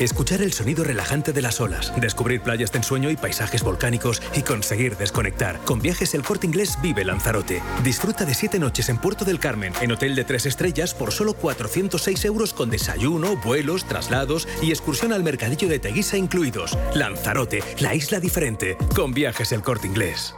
[0.00, 4.40] Escuchar el sonido relajante de las olas, descubrir playas de ensueño y paisajes volcánicos y
[4.40, 5.58] conseguir desconectar.
[5.66, 7.62] Con viajes El Corte Inglés vive Lanzarote.
[7.84, 11.34] Disfruta de siete noches en Puerto del Carmen, en hotel de tres estrellas por solo
[11.34, 16.78] 406 euros con desayuno, vuelos, traslados y excursión al mercadillo de Teguisa incluidos.
[16.94, 18.78] Lanzarote, la isla diferente.
[18.96, 20.34] Con viajes El Corte Inglés.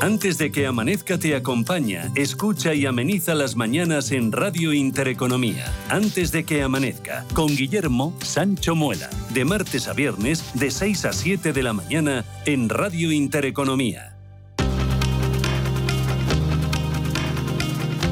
[0.00, 5.70] Antes de que amanezca te acompaña, escucha y ameniza las mañanas en Radio Intereconomía.
[5.90, 11.12] Antes de que amanezca, con Guillermo Sancho Muela, de martes a viernes, de 6 a
[11.12, 14.16] 7 de la mañana, en Radio Intereconomía.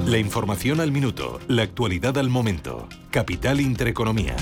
[0.05, 2.89] La información al minuto, la actualidad al momento.
[3.11, 4.37] Capital Intereconomía.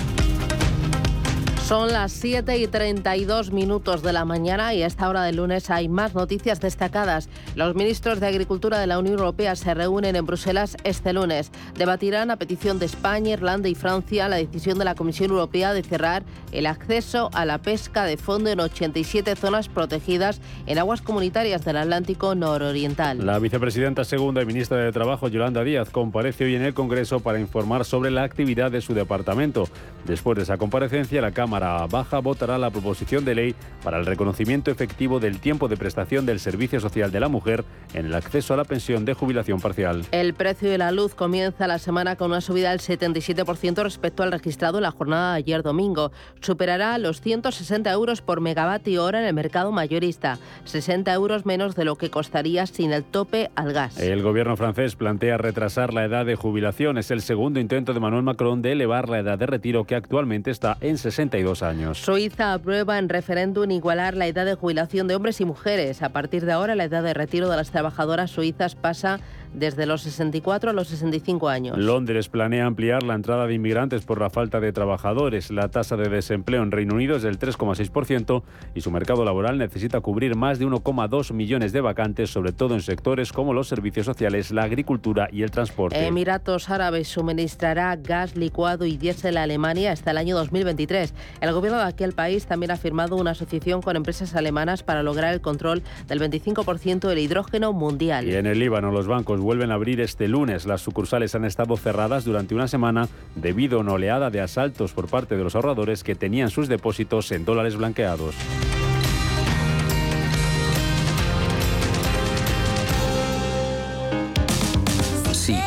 [1.65, 5.71] Son las 7 y 32 minutos de la mañana y a esta hora del lunes
[5.71, 7.29] hay más noticias destacadas.
[7.55, 11.53] Los ministros de Agricultura de la Unión Europea se reúnen en Bruselas este lunes.
[11.79, 15.85] Debatirán a petición de España, Irlanda y Francia la decisión de la Comisión Europea de
[15.85, 21.65] cerrar el acceso a la pesca de fondo en 87 zonas protegidas en aguas comunitarias
[21.65, 23.25] del Atlántico nororiental.
[23.25, 27.39] La vicepresidenta segunda y ministra de Trabajo, Yolanda Díaz, comparece hoy en el Congreso para
[27.39, 29.69] informar sobre la actividad de su departamento.
[30.05, 34.71] Después de esa comparecencia, la Cámara Baja votará la proposición de ley para el reconocimiento
[34.71, 38.57] efectivo del tiempo de prestación del Servicio Social de la Mujer en el acceso a
[38.57, 40.03] la pensión de jubilación parcial.
[40.13, 44.33] El precio de la luz comienza la semana con una subida del 77% respecto al
[44.33, 46.11] registrado en la jornada de ayer domingo.
[46.41, 51.85] Superará los 160 euros por megavatio hora en el mercado mayorista, 60 euros menos de
[51.85, 53.99] lo que costaría sin el tope al gas.
[53.99, 56.97] El gobierno francés plantea retrasar la edad de jubilación.
[56.97, 60.51] Es el segundo intento de Manuel Macron de elevar la edad de retiro que actualmente
[60.51, 61.99] está en 62 62 años.
[61.99, 66.03] Suiza aprueba en referéndum igualar la edad de jubilación de hombres y mujeres.
[66.03, 69.21] A partir de ahora, la edad de retiro de las trabajadoras suizas pasa
[69.55, 71.79] desde los 64 a los 65 años.
[71.79, 75.51] Londres planea ampliar la entrada de inmigrantes por la falta de trabajadores.
[75.51, 78.43] La tasa de desempleo en Reino Unido es del 3,6%
[78.75, 82.83] y su mercado laboral necesita cubrir más de 1,2 millones de vacantes, sobre todo en
[82.83, 86.07] sectores como los servicios sociales, la agricultura y el transporte.
[86.07, 91.15] Emiratos Árabes suministrará gas licuado y diésel a Alemania hasta el año 2023.
[91.41, 95.33] El gobierno de aquel país también ha firmado una asociación con empresas alemanas para lograr
[95.33, 98.29] el control del 25% del hidrógeno mundial.
[98.29, 100.67] Y en el Líbano los bancos vuelven a abrir este lunes.
[100.67, 105.09] Las sucursales han estado cerradas durante una semana debido a una oleada de asaltos por
[105.09, 108.35] parte de los ahorradores que tenían sus depósitos en dólares blanqueados.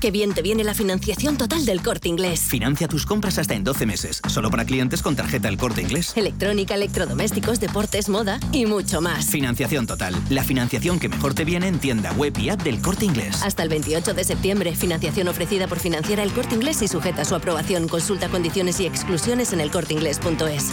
[0.00, 2.40] Qué bien te viene la financiación total del corte inglés.
[2.40, 6.16] Financia tus compras hasta en 12 meses, solo para clientes con tarjeta El Corte Inglés.
[6.16, 9.26] Electrónica, electrodomésticos, deportes, moda y mucho más.
[9.26, 10.14] Financiación total.
[10.30, 13.42] La financiación que mejor te viene en tienda web y app del Corte Inglés.
[13.42, 17.24] Hasta el 28 de septiembre, financiación ofrecida por Financiera El Corte Inglés y sujeta a
[17.24, 17.88] su aprobación.
[17.88, 20.72] Consulta condiciones y exclusiones en elcorteinglés.es.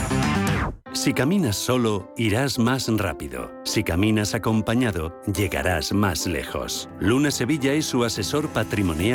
[0.95, 3.51] Si caminas solo, irás más rápido.
[3.65, 6.89] Si caminas acompañado, llegarás más lejos.
[6.99, 9.14] Luna Sevilla es su asesor patrimonial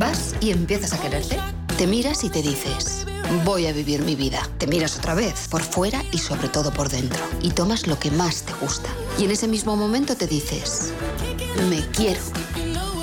[0.00, 1.36] Vas y empiezas a quererte.
[1.76, 3.04] Te miras y te dices,
[3.44, 4.40] voy a vivir mi vida.
[4.56, 7.22] Te miras otra vez, por fuera y sobre todo por dentro.
[7.42, 8.88] Y tomas lo que más te gusta.
[9.18, 10.94] Y en ese mismo momento te dices,
[11.68, 12.22] me quiero.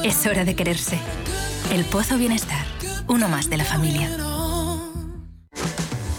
[0.03, 0.99] Es hora de quererse.
[1.71, 2.65] El Pozo Bienestar,
[3.07, 4.09] uno más de la familia.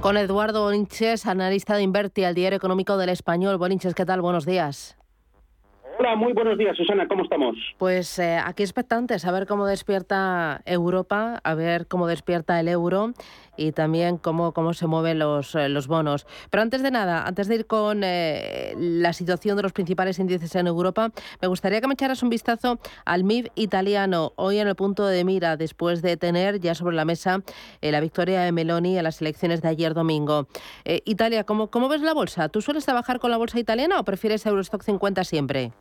[0.00, 3.58] Con Eduardo Bolinches, analista de Inverti, al diario económico del Español.
[3.58, 4.22] Bolinches, ¿qué tal?
[4.22, 4.96] Buenos días.
[5.98, 7.54] Hola, muy buenos días, Susana, ¿cómo estamos?
[7.76, 13.12] Pues eh, aquí expectantes, a ver cómo despierta Europa, a ver cómo despierta el euro
[13.56, 16.26] y también cómo, cómo se mueven los, eh, los bonos.
[16.50, 20.54] Pero antes de nada, antes de ir con eh, la situación de los principales índices
[20.54, 24.74] en Europa, me gustaría que me echaras un vistazo al MIB italiano, hoy en el
[24.74, 27.42] punto de mira, después de tener ya sobre la mesa
[27.80, 30.46] la victoria de Meloni en las elecciones de ayer domingo.
[30.84, 32.48] Italia, ¿cómo, ¿cómo ves la bolsa?
[32.48, 35.72] ¿Tú sueles trabajar con la bolsa italiana o prefieres Eurostock 50 siempre?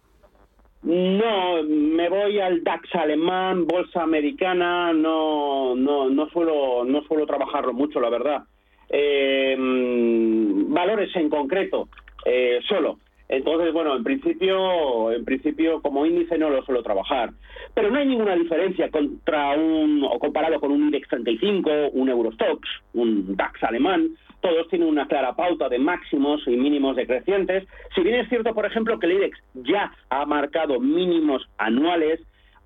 [0.81, 7.73] No, me voy al DAX alemán, bolsa americana, no, no, no suelo, no suelo trabajarlo
[7.73, 8.43] mucho, la verdad.
[8.89, 11.89] Eh, valores en concreto,
[12.25, 12.99] eh, solo.
[13.27, 17.29] Entonces, bueno, en principio, en principio como índice no lo suelo trabajar.
[17.75, 22.67] Pero no hay ninguna diferencia contra un, o comparado con un IBEX 35, un Eurostox,
[22.93, 24.09] un DAX alemán,
[24.41, 27.67] todos tienen una clara pauta de máximos y mínimos decrecientes.
[27.95, 32.21] Si bien es cierto, por ejemplo, que el IBEX ya ha marcado mínimos anuales,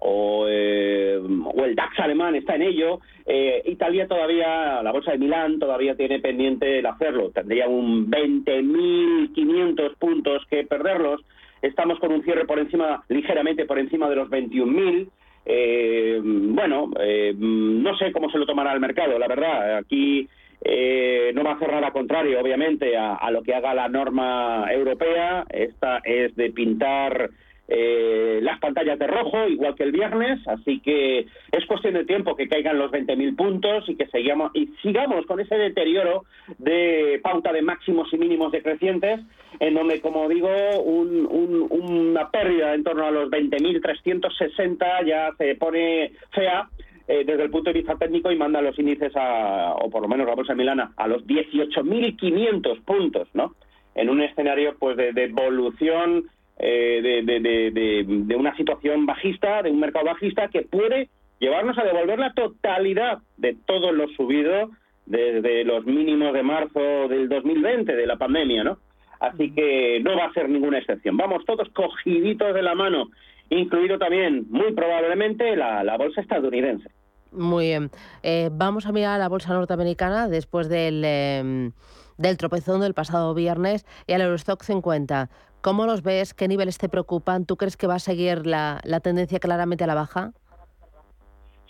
[0.05, 5.59] o, eh, el DAX alemán está en ello, eh, Italia todavía, la bolsa de Milán
[5.59, 11.21] todavía tiene pendiente el hacerlo, tendría un 20.500 puntos que perderlos,
[11.61, 15.07] estamos con un cierre por encima, ligeramente por encima de los 21.000,
[15.45, 16.91] eh, bueno,
[17.37, 20.27] no sé cómo se lo tomará el mercado, la verdad, aquí
[20.63, 24.65] eh, no va a hacer nada contrario, obviamente, a, a, lo que haga la norma
[24.71, 25.45] europea.
[25.49, 27.29] Esta es de pintar
[27.67, 32.35] eh, las pantallas de rojo, igual que el viernes, así que es cuestión de tiempo
[32.35, 36.25] que caigan los 20.000 puntos y que sigamos, y sigamos con ese deterioro
[36.57, 39.21] de pauta de máximos y mínimos decrecientes,
[39.59, 40.49] en donde, como digo,
[40.83, 46.67] un, un, una pérdida en torno a los 20.360 ya se pone fea.
[47.07, 50.07] Eh, desde el punto de vista técnico y manda los índices a, o por lo
[50.07, 53.55] menos la bolsa de Milana, a los 18.500 puntos, ¿no?
[53.93, 60.05] En un escenario pues de, de evolución eh, de, una situación bajista, de un mercado
[60.05, 64.69] bajista que puede llevarnos a devolver la totalidad de todo lo subido
[65.05, 68.77] desde los mínimos de marzo del 2020, de la pandemia, ¿no?
[69.23, 71.15] Así que no va a ser ninguna excepción.
[71.15, 73.09] Vamos todos cogiditos de la mano,
[73.49, 76.89] incluido también, muy probablemente, la, bolsa estadounidense.
[77.31, 77.89] Muy bien.
[78.21, 81.71] Eh, vamos a mirar la bolsa norteamericana después del, em,
[82.17, 85.29] del tropezón del pasado viernes y al Eurostock 50.
[85.61, 86.33] ¿Cómo los ves?
[86.33, 87.45] ¿Qué niveles te preocupan?
[87.45, 90.33] ¿Tú crees que va a seguir la, la tendencia claramente a la baja?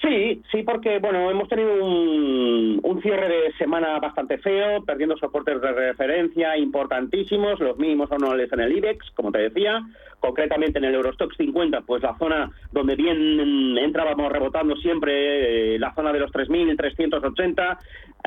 [0.04, 5.62] Sí, sí, porque bueno, hemos tenido un, un, cierre de semana bastante feo, perdiendo soportes
[5.62, 9.82] de referencia importantísimos, los mínimos anuales en el IBEX, como te decía,
[10.24, 15.94] concretamente en el Eurostox 50, pues la zona donde bien entrábamos rebotando siempre, eh, la
[15.94, 17.78] zona de los 3.380,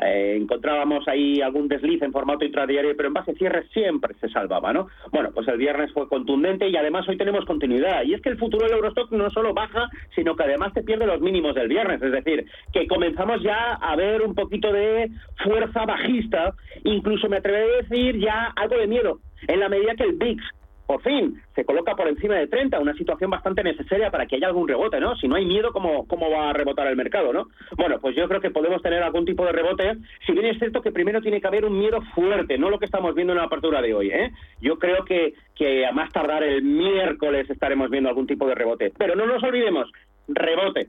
[0.05, 4.71] eh, encontrábamos ahí algún desliz en formato intradiario, pero en base cierre siempre se salvaba,
[4.73, 4.89] ¿no?
[5.11, 8.03] Bueno, pues el viernes fue contundente y además hoy tenemos continuidad.
[8.03, 11.07] Y es que el futuro del Eurostock no solo baja, sino que además te pierde
[11.07, 11.99] los mínimos del viernes.
[11.99, 15.09] Es decir, que comenzamos ya a ver un poquito de
[15.43, 20.03] fuerza bajista, incluso me atrevo a decir ya algo de miedo, en la medida que
[20.03, 20.43] el VIX
[20.87, 24.47] por fin se coloca por encima de 30, una situación bastante necesaria para que haya
[24.47, 25.15] algún rebote, ¿no?
[25.17, 27.47] Si no hay miedo, ¿cómo, cómo va a rebotar el mercado, ¿no?
[27.75, 30.81] Bueno, pues yo creo que podemos tener algún tipo de rebote, si bien es cierto
[30.81, 33.45] que primero tiene que haber un miedo fuerte, no lo que estamos viendo en la
[33.45, 34.31] apertura de hoy, ¿eh?
[34.61, 38.93] Yo creo que, que a más tardar el miércoles estaremos viendo algún tipo de rebote.
[38.97, 39.91] Pero no nos olvidemos,
[40.29, 40.87] rebote,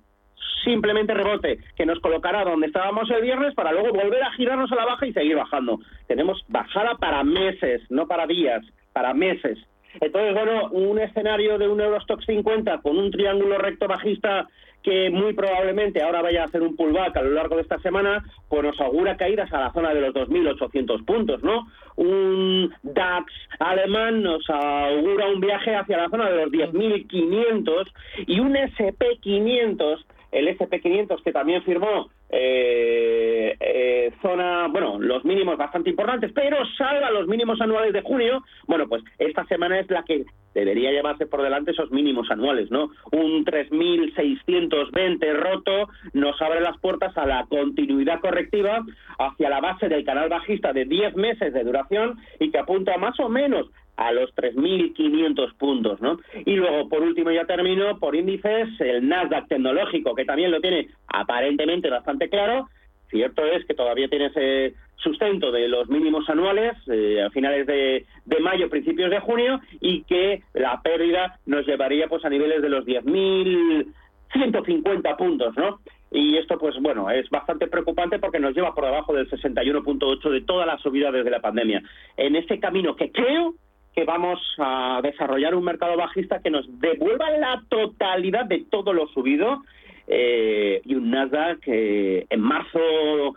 [0.64, 4.76] simplemente rebote, que nos colocará donde estábamos el viernes para luego volver a girarnos a
[4.76, 5.80] la baja y seguir bajando.
[6.07, 9.59] Tenemos bajada para meses, no para días, para meses.
[10.01, 14.49] Entonces, bueno, un escenario de un Eurostock 50 con un triángulo recto bajista
[14.82, 18.24] que muy probablemente ahora vaya a hacer un pullback a lo largo de esta semana,
[18.49, 21.66] pues nos augura caídas a la zona de los 2.800 puntos, ¿no?
[21.96, 27.92] Un DAX alemán nos augura un viaje hacia la zona de los 10.500
[28.26, 35.91] y un SP500 el SP500 que también firmó eh, eh, zona, bueno, los mínimos bastante
[35.91, 40.24] importantes, pero salga los mínimos anuales de junio, bueno, pues esta semana es la que
[40.55, 42.91] debería llevarse por delante esos mínimos anuales, ¿no?
[43.12, 48.85] Un 3.620 roto nos abre las puertas a la continuidad correctiva
[49.18, 53.18] hacia la base del canal bajista de 10 meses de duración y que apunta más
[53.20, 56.20] o menos a los 3.500 puntos, ¿no?
[56.46, 60.86] Y luego, por último, ya termino por índices, el Nasdaq tecnológico, que también lo tiene
[61.09, 62.68] aparentemente bastante claro.
[63.11, 68.07] Cierto es que todavía tiene ese sustento de los mínimos anuales eh, a finales de,
[68.40, 72.86] mayo, principios de junio, y que la pérdida nos llevaría pues a niveles de los
[72.86, 75.80] 10.150 puntos, ¿no?
[76.12, 80.42] Y esto, pues bueno, es bastante preocupante porque nos lleva por debajo del 61.8 de
[80.42, 81.82] toda la subida desde la pandemia.
[82.16, 83.57] En este camino que creo
[83.95, 89.09] que vamos a desarrollar un mercado bajista que nos devuelva la totalidad de todo lo
[89.09, 89.62] subido
[90.11, 92.78] eh, y un Nasdaq que en marzo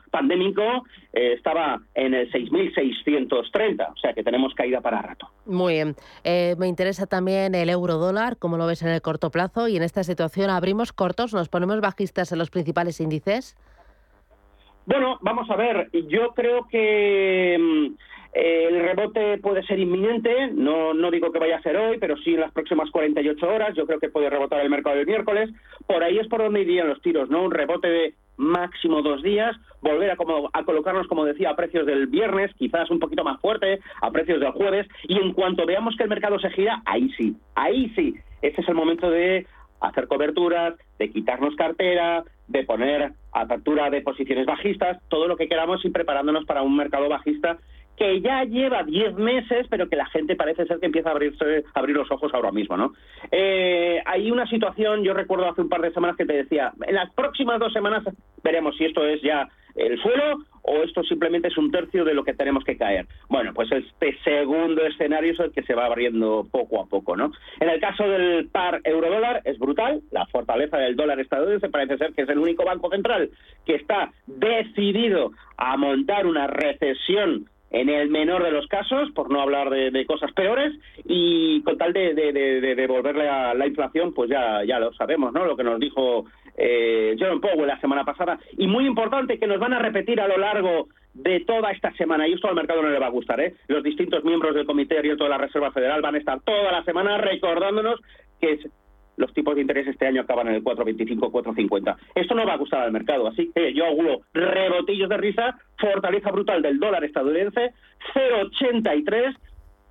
[0.09, 5.27] pandémico eh, estaba en el 6.630, o sea que tenemos caída para rato.
[5.45, 5.95] Muy bien.
[6.23, 9.75] Eh, me interesa también el euro dólar, como lo ves en el corto plazo, y
[9.75, 13.57] en esta situación abrimos cortos, nos ponemos bajistas en los principales índices.
[14.85, 17.91] Bueno, vamos a ver, yo creo que
[18.33, 22.33] el rebote puede ser inminente, no, no digo que vaya a ser hoy, pero sí
[22.33, 23.75] en las próximas 48 horas.
[23.75, 25.49] Yo creo que puede rebotar el mercado el miércoles.
[25.85, 27.43] Por ahí es por donde irían los tiros, ¿no?
[27.43, 31.85] Un rebote de máximo dos días, volver a, como, a colocarnos, como decía, a precios
[31.85, 35.95] del viernes, quizás un poquito más fuerte, a precios del jueves, y en cuanto veamos
[35.95, 39.45] que el mercado se gira, ahí sí, ahí sí, ese es el momento de
[39.79, 45.83] hacer coberturas, de quitarnos cartera, de poner apertura de posiciones bajistas, todo lo que queramos
[45.85, 47.59] y preparándonos para un mercado bajista
[48.01, 51.63] que ya lleva 10 meses, pero que la gente parece ser que empieza a abrirse,
[51.75, 52.93] abrir los ojos ahora mismo, ¿no?
[53.31, 56.95] Eh, hay una situación, yo recuerdo hace un par de semanas que te decía, en
[56.95, 58.03] las próximas dos semanas
[58.43, 62.23] veremos si esto es ya el suelo o esto simplemente es un tercio de lo
[62.23, 63.05] que tenemos que caer.
[63.29, 67.31] Bueno, pues este segundo escenario es el que se va abriendo poco a poco, ¿no?
[67.59, 72.13] En el caso del par euro-dólar es brutal, la fortaleza del dólar estadounidense parece ser
[72.13, 73.29] que es el único banco central
[73.63, 79.41] que está decidido a montar una recesión en el menor de los casos, por no
[79.41, 80.73] hablar de, cosas peores,
[81.05, 82.13] y con tal de,
[82.75, 85.45] devolverle a la inflación, pues ya, ya lo sabemos, ¿no?
[85.45, 86.25] Lo que nos dijo
[86.57, 90.27] eh, Jerome Powell la semana pasada, y muy importante que nos van a repetir a
[90.27, 93.39] lo largo de toda esta semana, y esto al mercado no le va a gustar,
[93.39, 93.55] ¿eh?
[93.67, 96.83] Los distintos miembros del Comité Abierto de la Reserva Federal van a estar toda la
[96.83, 98.01] semana recordándonos
[98.41, 98.59] que
[99.21, 101.95] los tipos de interés este año acaban en el 4,25, 4,50.
[102.15, 106.31] Esto no va a gustar al mercado, así que yo auguro rebotillos de risa, fortaleza
[106.31, 107.71] brutal del dólar estadounidense,
[108.13, 109.37] 0,83,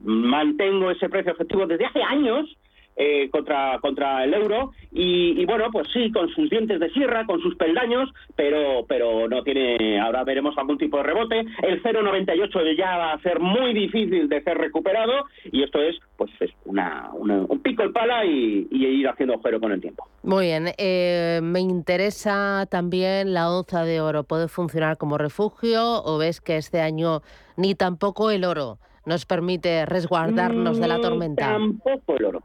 [0.01, 2.57] mantengo ese precio efectivo desde hace años,
[2.97, 7.41] eh, contra, contra el euro y, bueno, pues sí, con sus dientes de sierra, con
[7.41, 11.41] sus peldaños, pero, pero no tiene, ahora veremos algún tipo de rebote.
[11.63, 16.31] El 0,98 ya va a ser muy difícil de ser recuperado y esto es pues
[16.41, 20.07] es una, un pico el pala y, ir haciendo agujero con el tiempo.
[20.23, 24.25] Muy bien, eh, me interesa también la onza de oro.
[24.25, 27.23] ¿Puede funcionar como refugio o ves que este año
[27.57, 31.53] ni tampoco el oro nos permite resguardarnos de la mm, tormenta?
[31.53, 32.43] Tampoco el oro.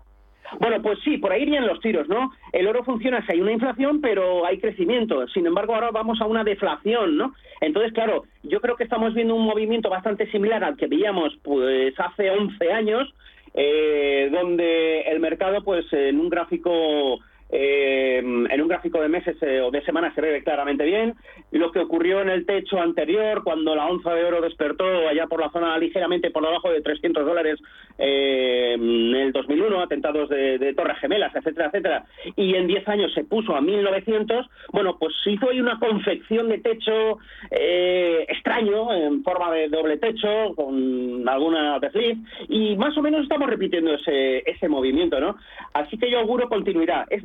[0.60, 2.32] Bueno, pues sí, por ahí irían los tiros, ¿no?
[2.52, 5.28] El oro funciona si hay una inflación, pero hay crecimiento.
[5.30, 7.34] Sin embargo, ahora vamos a una deflación, ¿no?
[7.62, 11.94] Entonces, claro, yo creo que estamos viendo un movimiento bastante similar al que veíamos pues
[12.00, 13.14] hace 11 años,
[13.54, 17.20] eh, donde el mercado, pues en un gráfico
[17.58, 21.16] eh, en un gráfico de meses eh, o de semanas se ve claramente bien.
[21.52, 25.40] Lo que ocurrió en el techo anterior, cuando la onza de oro despertó allá por
[25.40, 27.60] la zona ligeramente por debajo de 300 dólares
[27.98, 33.24] eh, en el 2001, atentados de, Torres Gemelas, etcétera, etcétera, y en 10 años se
[33.24, 37.20] puso a 1900, bueno, pues hizo ahí una confección de techo
[38.28, 42.18] extraño, en forma de doble techo, con alguna desliz,
[42.50, 45.38] y más o menos estamos repitiendo ese, ese movimiento, ¿no?
[45.74, 47.06] Así que yo auguro continuidad.
[47.10, 47.24] Es,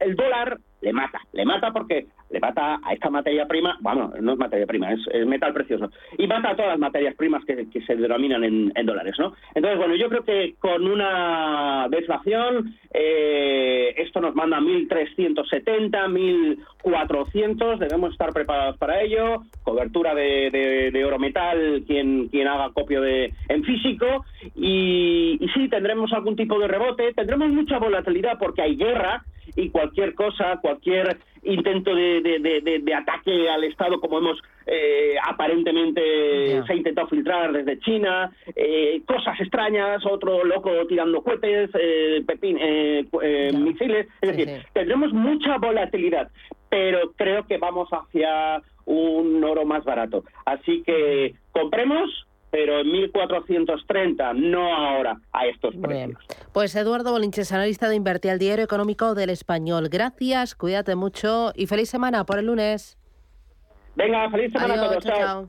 [0.00, 4.32] el dólar le mata, le mata porque le mata a esta materia prima, bueno, no
[4.32, 7.96] es materia prima, es, metal precioso, y mata a todas las materias primas que, se
[7.96, 9.34] denominan en, dólares, ¿no?
[9.54, 18.12] Entonces, bueno, yo creo que con una deflación eh, esto nos manda 1.370, 1.400, debemos
[18.12, 24.24] estar preparados para ello, cobertura de, oro metal, quien, quien haga copio de en físico,
[24.56, 29.22] y, y sí, tendremos algún tipo de rebote, tendremos mucha volatilidad porque hay guerra,
[29.56, 30.71] y cualquier cosa, cualquier
[31.42, 38.30] intento de, ataque al Estado, como hemos eh, aparentemente se ha intentado filtrar desde China,
[38.54, 42.58] eh, cosas extrañas, otro loco tirando cohetes, eh, pepín,
[43.64, 46.30] misiles, es decir, tendremos mucha volatilidad,
[46.68, 50.24] pero creo que vamos hacia un oro más barato.
[50.44, 56.18] Así que compremos pero en 1430, no ahora, a estos precios.
[56.52, 59.88] Pues Eduardo Bolinches, analista de Invertir al Diario Económico del Español.
[59.88, 62.98] Gracias, cuídate mucho y feliz semana por el lunes.
[63.96, 65.02] Venga, feliz semana a todos.
[65.02, 65.48] chao.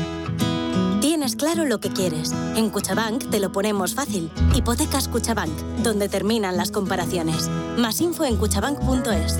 [1.41, 2.31] Claro lo que quieres.
[2.55, 4.29] En Cuchabank te lo ponemos fácil.
[4.53, 7.49] Hipotecas Cuchabank, donde terminan las comparaciones.
[7.79, 9.39] Más info en cuchabank.es.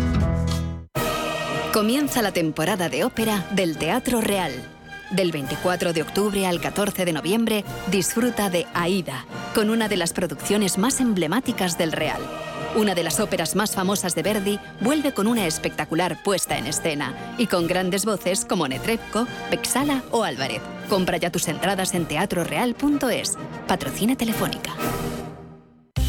[1.72, 4.52] Comienza la temporada de ópera del Teatro Real.
[5.12, 10.12] Del 24 de octubre al 14 de noviembre, disfruta de Aida, con una de las
[10.12, 12.22] producciones más emblemáticas del Real.
[12.76, 17.14] Una de las óperas más famosas de Verdi vuelve con una espectacular puesta en escena
[17.38, 20.62] y con grandes voces como Netrebko, Bexala o Álvarez.
[20.90, 23.38] Compra ya tus entradas en teatroreal.es.
[23.68, 24.72] Patrocina Telefónica.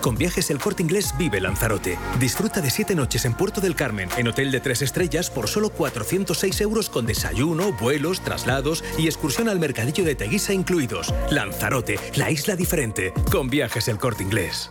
[0.00, 1.98] Con viajes El Corte Inglés vive Lanzarote.
[2.20, 5.70] Disfruta de siete noches en Puerto del Carmen, en hotel de tres estrellas por solo
[5.70, 11.12] 406 euros con desayuno, vuelos, traslados y excursión al mercadillo de Teguisa incluidos.
[11.30, 13.12] Lanzarote, la isla diferente.
[13.32, 14.70] Con viajes El Corte Inglés.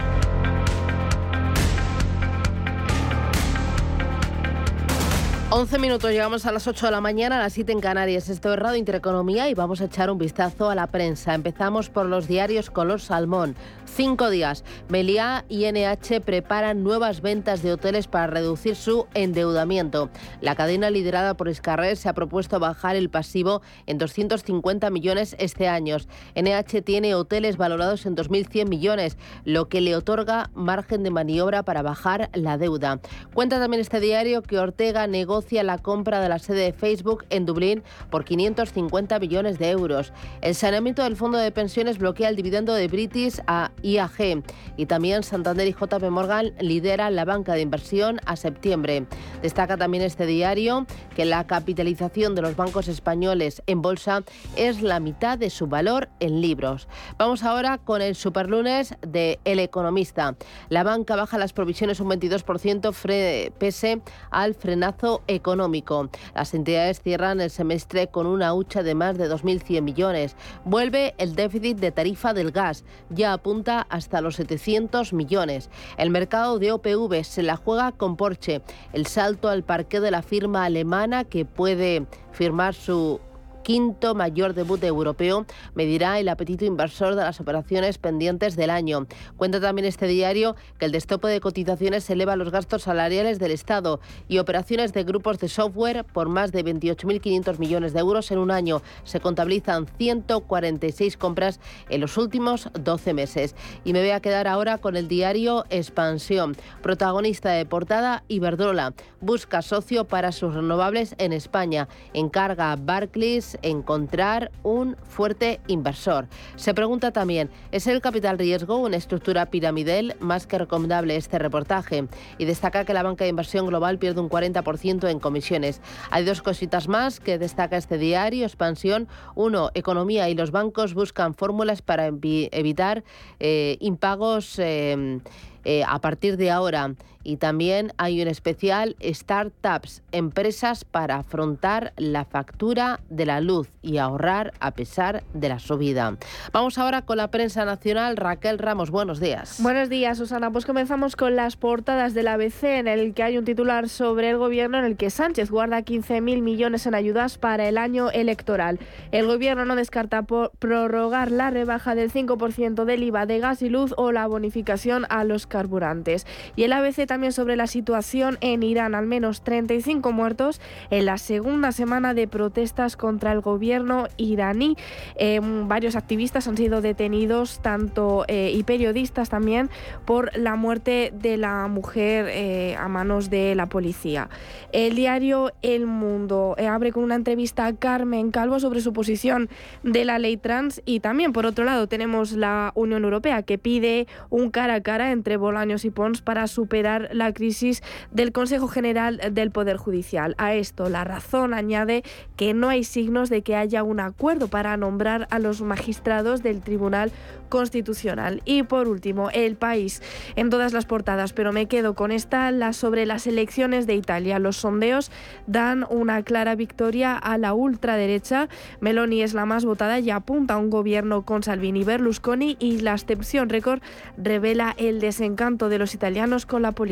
[5.53, 8.29] 11 minutos, llegamos a las 8 de la mañana, a las 7 en Canarias.
[8.29, 11.33] Esto es Radio Intereconomía y vamos a echar un vistazo a la prensa.
[11.33, 13.57] Empezamos por los diarios Color Salmón.
[13.83, 14.63] Cinco días.
[14.87, 20.09] Meliá y NH preparan nuevas ventas de hoteles para reducir su endeudamiento.
[20.39, 25.67] La cadena liderada por Escarrer se ha propuesto bajar el pasivo en 250 millones este
[25.67, 25.97] año.
[26.33, 31.81] NH tiene hoteles valorados en 2.100 millones, lo que le otorga margen de maniobra para
[31.81, 33.01] bajar la deuda.
[33.33, 37.45] Cuenta también este diario que Ortega negocia la compra de la sede de Facebook en
[37.45, 40.13] Dublín por 550 millones de euros.
[40.41, 44.43] El saneamiento del fondo de pensiones bloquea el dividendo de British a IAG.
[44.77, 49.05] Y también Santander y JP Morgan lideran la banca de inversión a septiembre.
[49.41, 50.85] Destaca también este diario
[51.15, 54.23] que la capitalización de los bancos españoles en bolsa
[54.55, 56.87] es la mitad de su valor en libros.
[57.17, 60.35] Vamos ahora con el superlunes de El Economista.
[60.69, 66.09] La banca baja las provisiones un 22% pese al frenazo económico.
[66.35, 70.35] Las entidades cierran el semestre con una hucha de más de 2.100 millones.
[70.65, 72.83] Vuelve el déficit de tarifa del gas.
[73.09, 75.69] Ya apunta hasta los 700 millones.
[75.97, 78.61] El mercado de OPV se la juega con Porsche.
[78.93, 83.19] El salto al parque de la firma alemana que puede firmar su
[83.63, 85.45] quinto mayor debut europeo,
[85.75, 89.07] medirá el apetito inversor de las operaciones pendientes del año.
[89.37, 93.99] Cuenta también este diario que el destopo de cotizaciones eleva los gastos salariales del Estado
[94.27, 98.51] y operaciones de grupos de software por más de 28.500 millones de euros en un
[98.51, 98.81] año.
[99.03, 101.59] Se contabilizan 146 compras
[101.89, 103.55] en los últimos 12 meses.
[103.83, 106.55] Y me voy a quedar ahora con el diario Expansión.
[106.81, 108.93] Protagonista de portada, Iberdrola.
[109.19, 111.87] Busca socio para sus renovables en España.
[112.13, 116.27] Encarga Barclays encontrar un fuerte inversor.
[116.55, 122.07] Se pregunta también, ¿es el capital riesgo una estructura piramidal más que recomendable este reportaje?
[122.37, 125.81] Y destaca que la banca de inversión global pierde un 40% en comisiones.
[126.09, 129.07] Hay dos cositas más que destaca este diario, expansión.
[129.35, 133.03] Uno, economía y los bancos buscan fórmulas para evitar
[133.39, 134.59] eh, impagos.
[134.59, 135.19] Eh,
[135.63, 136.95] eh, a partir de ahora.
[137.23, 143.97] Y también hay un especial Startups, empresas para afrontar la factura de la luz y
[143.97, 146.17] ahorrar a pesar de la subida.
[146.51, 148.17] Vamos ahora con la prensa nacional.
[148.17, 149.59] Raquel Ramos, buenos días.
[149.61, 150.51] Buenos días, Susana.
[150.51, 154.37] Pues comenzamos con las portadas del ABC, en el que hay un titular sobre el
[154.37, 158.79] gobierno en el que Sánchez guarda 15.000 millones en ayudas para el año electoral.
[159.11, 163.93] El gobierno no descarta prorrogar la rebaja del 5% del IVA de gas y luz
[163.97, 166.25] o la bonificación a los carburantes.
[166.55, 171.17] Y el ABC también sobre la situación en Irán, al menos 35 muertos en la
[171.17, 174.77] segunda semana de protestas contra el gobierno iraní.
[175.17, 179.69] Em, varios activistas han sido detenidos, tanto eh, y periodistas también,
[180.05, 184.29] por la muerte de la mujer eh, a manos de la policía.
[184.71, 189.49] El diario El Mundo eh, abre con una entrevista a Carmen Calvo sobre su posición
[189.83, 194.07] de la ley trans y también, por otro lado, tenemos la Unión Europea que pide
[194.29, 197.81] un cara a cara entre Bolaños y Pons para superar la crisis
[198.11, 200.35] del Consejo General del Poder Judicial.
[200.37, 202.03] A esto, la razón añade
[202.35, 206.61] que no hay signos de que haya un acuerdo para nombrar a los magistrados del
[206.61, 207.11] Tribunal
[207.49, 208.41] Constitucional.
[208.45, 210.01] Y por último, el país
[210.35, 214.39] en todas las portadas, pero me quedo con esta, la sobre las elecciones de Italia.
[214.39, 215.11] Los sondeos
[215.47, 218.47] dan una clara victoria a la ultraderecha.
[218.79, 222.79] Meloni es la más votada y apunta a un gobierno con Salvini y Berlusconi y
[222.79, 223.81] la abstención récord
[224.17, 226.90] revela el desencanto de los italianos con la política.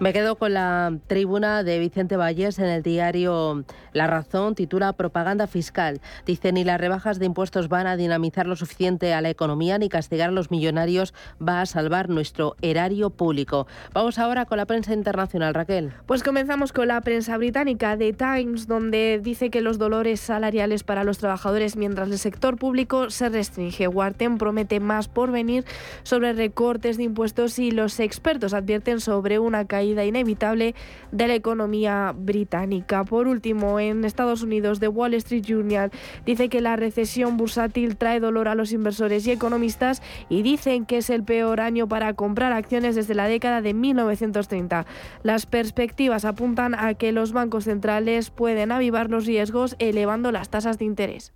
[0.00, 5.46] Me quedo con la tribuna de Vicente Valles en el diario La Razón, titula Propaganda
[5.46, 6.00] fiscal.
[6.24, 9.88] Dice, ni las rebajas de impuestos van a dinamizar lo suficiente a la economía, ni
[9.88, 13.68] castigar a los millonarios va a salvar nuestro erario público.
[13.92, 15.92] Vamos ahora con la prensa internacional, Raquel.
[16.06, 21.04] Pues comenzamos con la prensa británica, The Times, donde dice que los dolores salariales para
[21.04, 23.86] los trabajadores mientras el sector público se restringe.
[23.86, 25.64] Wharton promete más por venir
[26.02, 30.74] sobre recortes de impuestos y los expertos advierten sobre una caída inevitable
[31.12, 33.04] de la economía británica.
[33.04, 35.90] Por último, en Estados Unidos, The Wall Street Journal
[36.24, 40.98] dice que la recesión bursátil trae dolor a los inversores y economistas y dicen que
[40.98, 44.86] es el peor año para comprar acciones desde la década de 1930.
[45.22, 50.78] Las perspectivas apuntan a que los bancos centrales pueden avivar los riesgos elevando las tasas
[50.78, 51.32] de interés.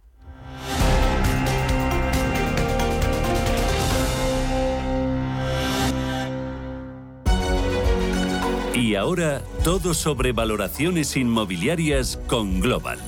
[8.90, 12.98] Y ahora todo sobre valoraciones inmobiliarias con Global.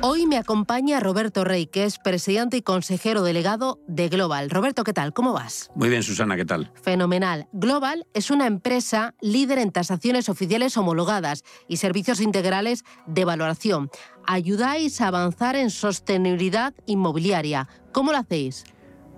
[0.00, 4.48] Hoy me acompaña Roberto Rey, que es presidente y consejero delegado de Global.
[4.48, 5.12] Roberto, ¿qué tal?
[5.12, 5.72] ¿Cómo vas?
[5.74, 6.70] Muy bien, Susana, ¿qué tal?
[6.80, 7.48] Fenomenal.
[7.50, 13.90] Global es una empresa líder en tasaciones oficiales homologadas y servicios integrales de valoración.
[14.24, 17.66] Ayudáis a avanzar en sostenibilidad inmobiliaria.
[17.90, 18.62] ¿Cómo lo hacéis?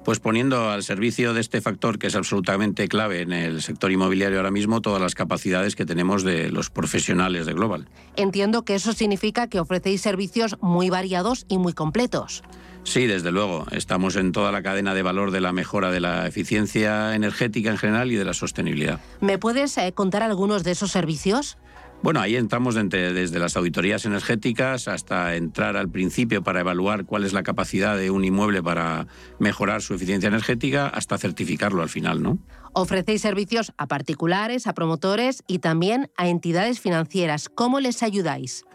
[0.04, 4.38] Pues poniendo al servicio de este factor que es absolutamente clave en el sector inmobiliario
[4.38, 7.88] ahora mismo todas las capacidades que tenemos de los profesionales de Global.
[8.16, 12.42] Entiendo que eso significa que ofrecéis servicios muy variados y muy completos.
[12.82, 13.64] Sí, desde luego.
[13.70, 17.78] Estamos en toda la cadena de valor de la mejora de la eficiencia energética en
[17.78, 19.00] general y de la sostenibilidad.
[19.22, 21.56] ¿Me puedes eh, contar algunos de esos servicios?
[22.04, 27.32] Bueno, ahí entramos desde las auditorías energéticas hasta entrar al principio para evaluar cuál es
[27.32, 29.06] la capacidad de un inmueble para
[29.38, 32.38] mejorar su eficiencia energética hasta certificarlo al final, ¿no?
[32.74, 37.48] Ofrecéis servicios a particulares, a promotores y también a entidades financieras.
[37.48, 38.66] ¿Cómo les ayudáis?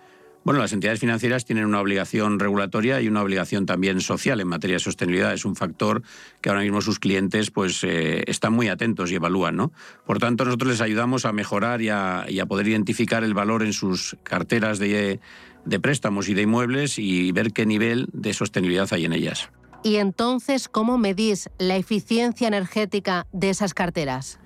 [0.49, 4.77] Bueno, las entidades financieras tienen una obligación regulatoria y una obligación también social en materia
[4.77, 5.31] de sostenibilidad.
[5.31, 6.01] Es un factor
[6.41, 9.55] que ahora mismo sus clientes pues, eh, están muy atentos y evalúan.
[9.55, 9.71] ¿no?
[10.07, 14.17] Por tanto, nosotros les ayudamos a mejorar y a, poder identificar el valor en sus
[14.23, 15.19] carteras de,
[15.65, 19.51] de préstamos y de inmuebles y ver qué nivel de sostenibilidad hay en ellas.
[19.83, 24.39] Y entonces, ¿cómo medís la eficiencia energética de esas carteras?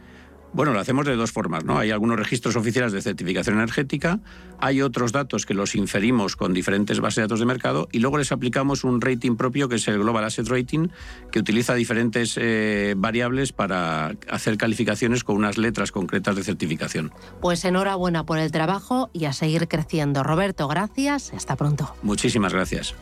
[0.53, 1.79] Bueno, lo hacemos de dos formas, ¿no?
[1.79, 4.19] Hay algunos registros oficiales de certificación energética,
[4.59, 8.19] hay otros datos que los inferimos con diferentes bases de datos de mercado y luego
[8.19, 10.89] les aplicamos un rating propio que es el Global Asset Rating,
[11.31, 17.11] que utiliza diferentes eh, variables para hacer calificaciones con unas letras concretas de certificación.
[17.41, 20.23] Pues enhorabuena por el trabajo y a seguir creciendo.
[20.23, 21.33] Roberto, gracias.
[21.33, 21.95] Hasta pronto.
[22.03, 22.93] Muchísimas gracias.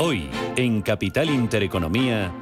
[0.00, 2.32] Hoy, en Capital Intereconomía.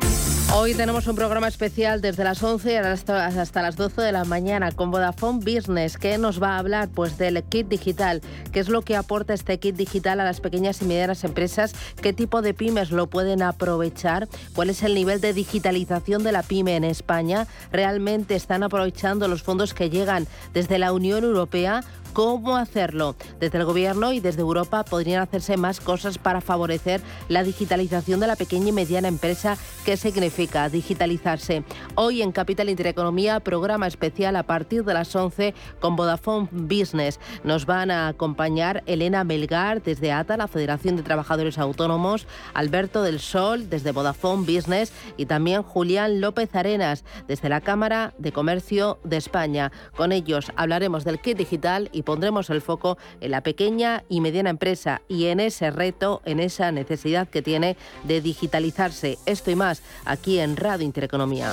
[0.55, 4.91] Hoy tenemos un programa especial desde las 11 hasta, las 12 de la mañana con
[4.91, 8.23] Vodafone Business, que nos va a hablar pues del kit digital,
[8.53, 12.13] qué es lo que aporta este kit digital a las pequeñas y medianas empresas, qué
[12.13, 16.77] tipo de pymes lo pueden aprovechar, cuál es el nivel de digitalización de la pyme
[16.77, 21.83] en España, realmente están aprovechando los fondos que llegan desde la Unión Europea
[22.17, 23.15] cómo hacerlo.
[23.41, 28.27] Desde el Gobierno y desde Europa podrían hacerse más cosas para favorecer la digitalización de
[28.27, 29.59] la pequeña y mediana empresa.
[29.85, 31.63] ¿Qué significa digitalizarse?
[31.95, 37.21] Hoy en Capital Intereconomía, programa especial a partir de las 11 con Vodafone Business.
[37.45, 43.21] Nos van a acompañar Elena Melgar desde ATA, la Federación de Trabajadores Autónomos, Alberto del
[43.21, 49.19] Sol desde Vodafone Business y también Julián López Arenas desde la Cámara de Comercio de
[49.19, 49.71] España.
[49.95, 54.49] Con ellos hablaremos del kit digital y pondremos el foco en la pequeña y mediana
[54.49, 59.19] empresa y en ese reto, en esa necesidad que tiene de digitalizarse.
[59.27, 61.53] Esto y más aquí en Radio Intereconomía.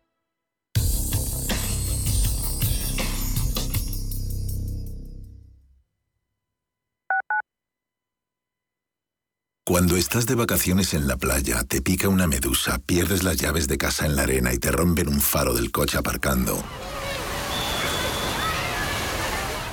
[9.71, 13.77] Cuando estás de vacaciones en la playa, te pica una medusa, pierdes las llaves de
[13.77, 16.61] casa en la arena y te rompen un faro del coche aparcando.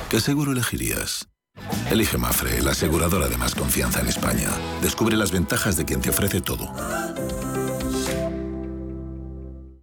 [0.09, 1.28] ¿Qué seguro elegirías?
[1.90, 4.51] Elige Mafre, la aseguradora de más confianza en España.
[4.82, 6.72] Descubre las ventajas de quien te ofrece todo.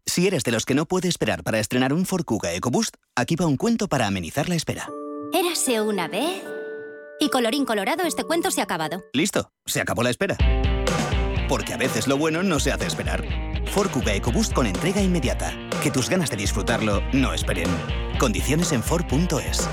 [0.05, 3.35] Si eres de los que no puede esperar para estrenar un Ford Kuga EcoBoost, aquí
[3.35, 4.87] va un cuento para amenizar la espera.
[5.33, 6.41] Érase una vez...
[7.25, 9.03] Y colorín colorado, este cuento se ha acabado.
[9.11, 10.37] Listo, se acabó la espera.
[11.49, 13.25] Porque a veces lo bueno no se hace esperar.
[13.71, 15.51] Ford Kuga EcoBoost con entrega inmediata.
[15.81, 17.67] Que tus ganas de disfrutarlo no esperen.
[18.19, 19.67] Condiciones en Ford.es.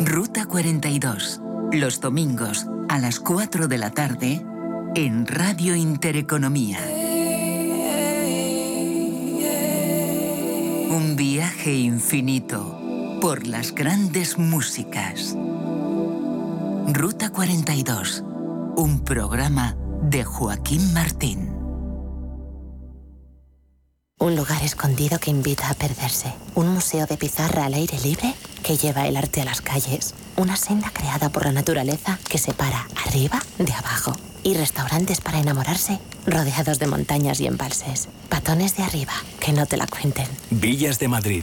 [0.00, 1.42] Ruta 42.
[1.72, 4.42] Los domingos a las 4 de la tarde
[4.94, 6.78] en Radio Intereconomía.
[10.88, 12.78] Un viaje infinito
[13.20, 15.36] por las grandes músicas.
[16.86, 18.22] Ruta 42.
[18.76, 21.50] Un programa de Joaquín Martín.
[24.20, 26.32] Un lugar escondido que invita a perderse.
[26.54, 28.32] Un museo de pizarra al aire libre
[28.62, 30.14] que lleva el arte a las calles.
[30.36, 34.12] Una senda creada por la naturaleza que separa arriba de abajo.
[34.46, 38.08] Y restaurantes para enamorarse rodeados de montañas y embalses.
[38.28, 40.28] Patones de arriba, que no te la cuenten.
[40.50, 41.42] Villas de Madrid.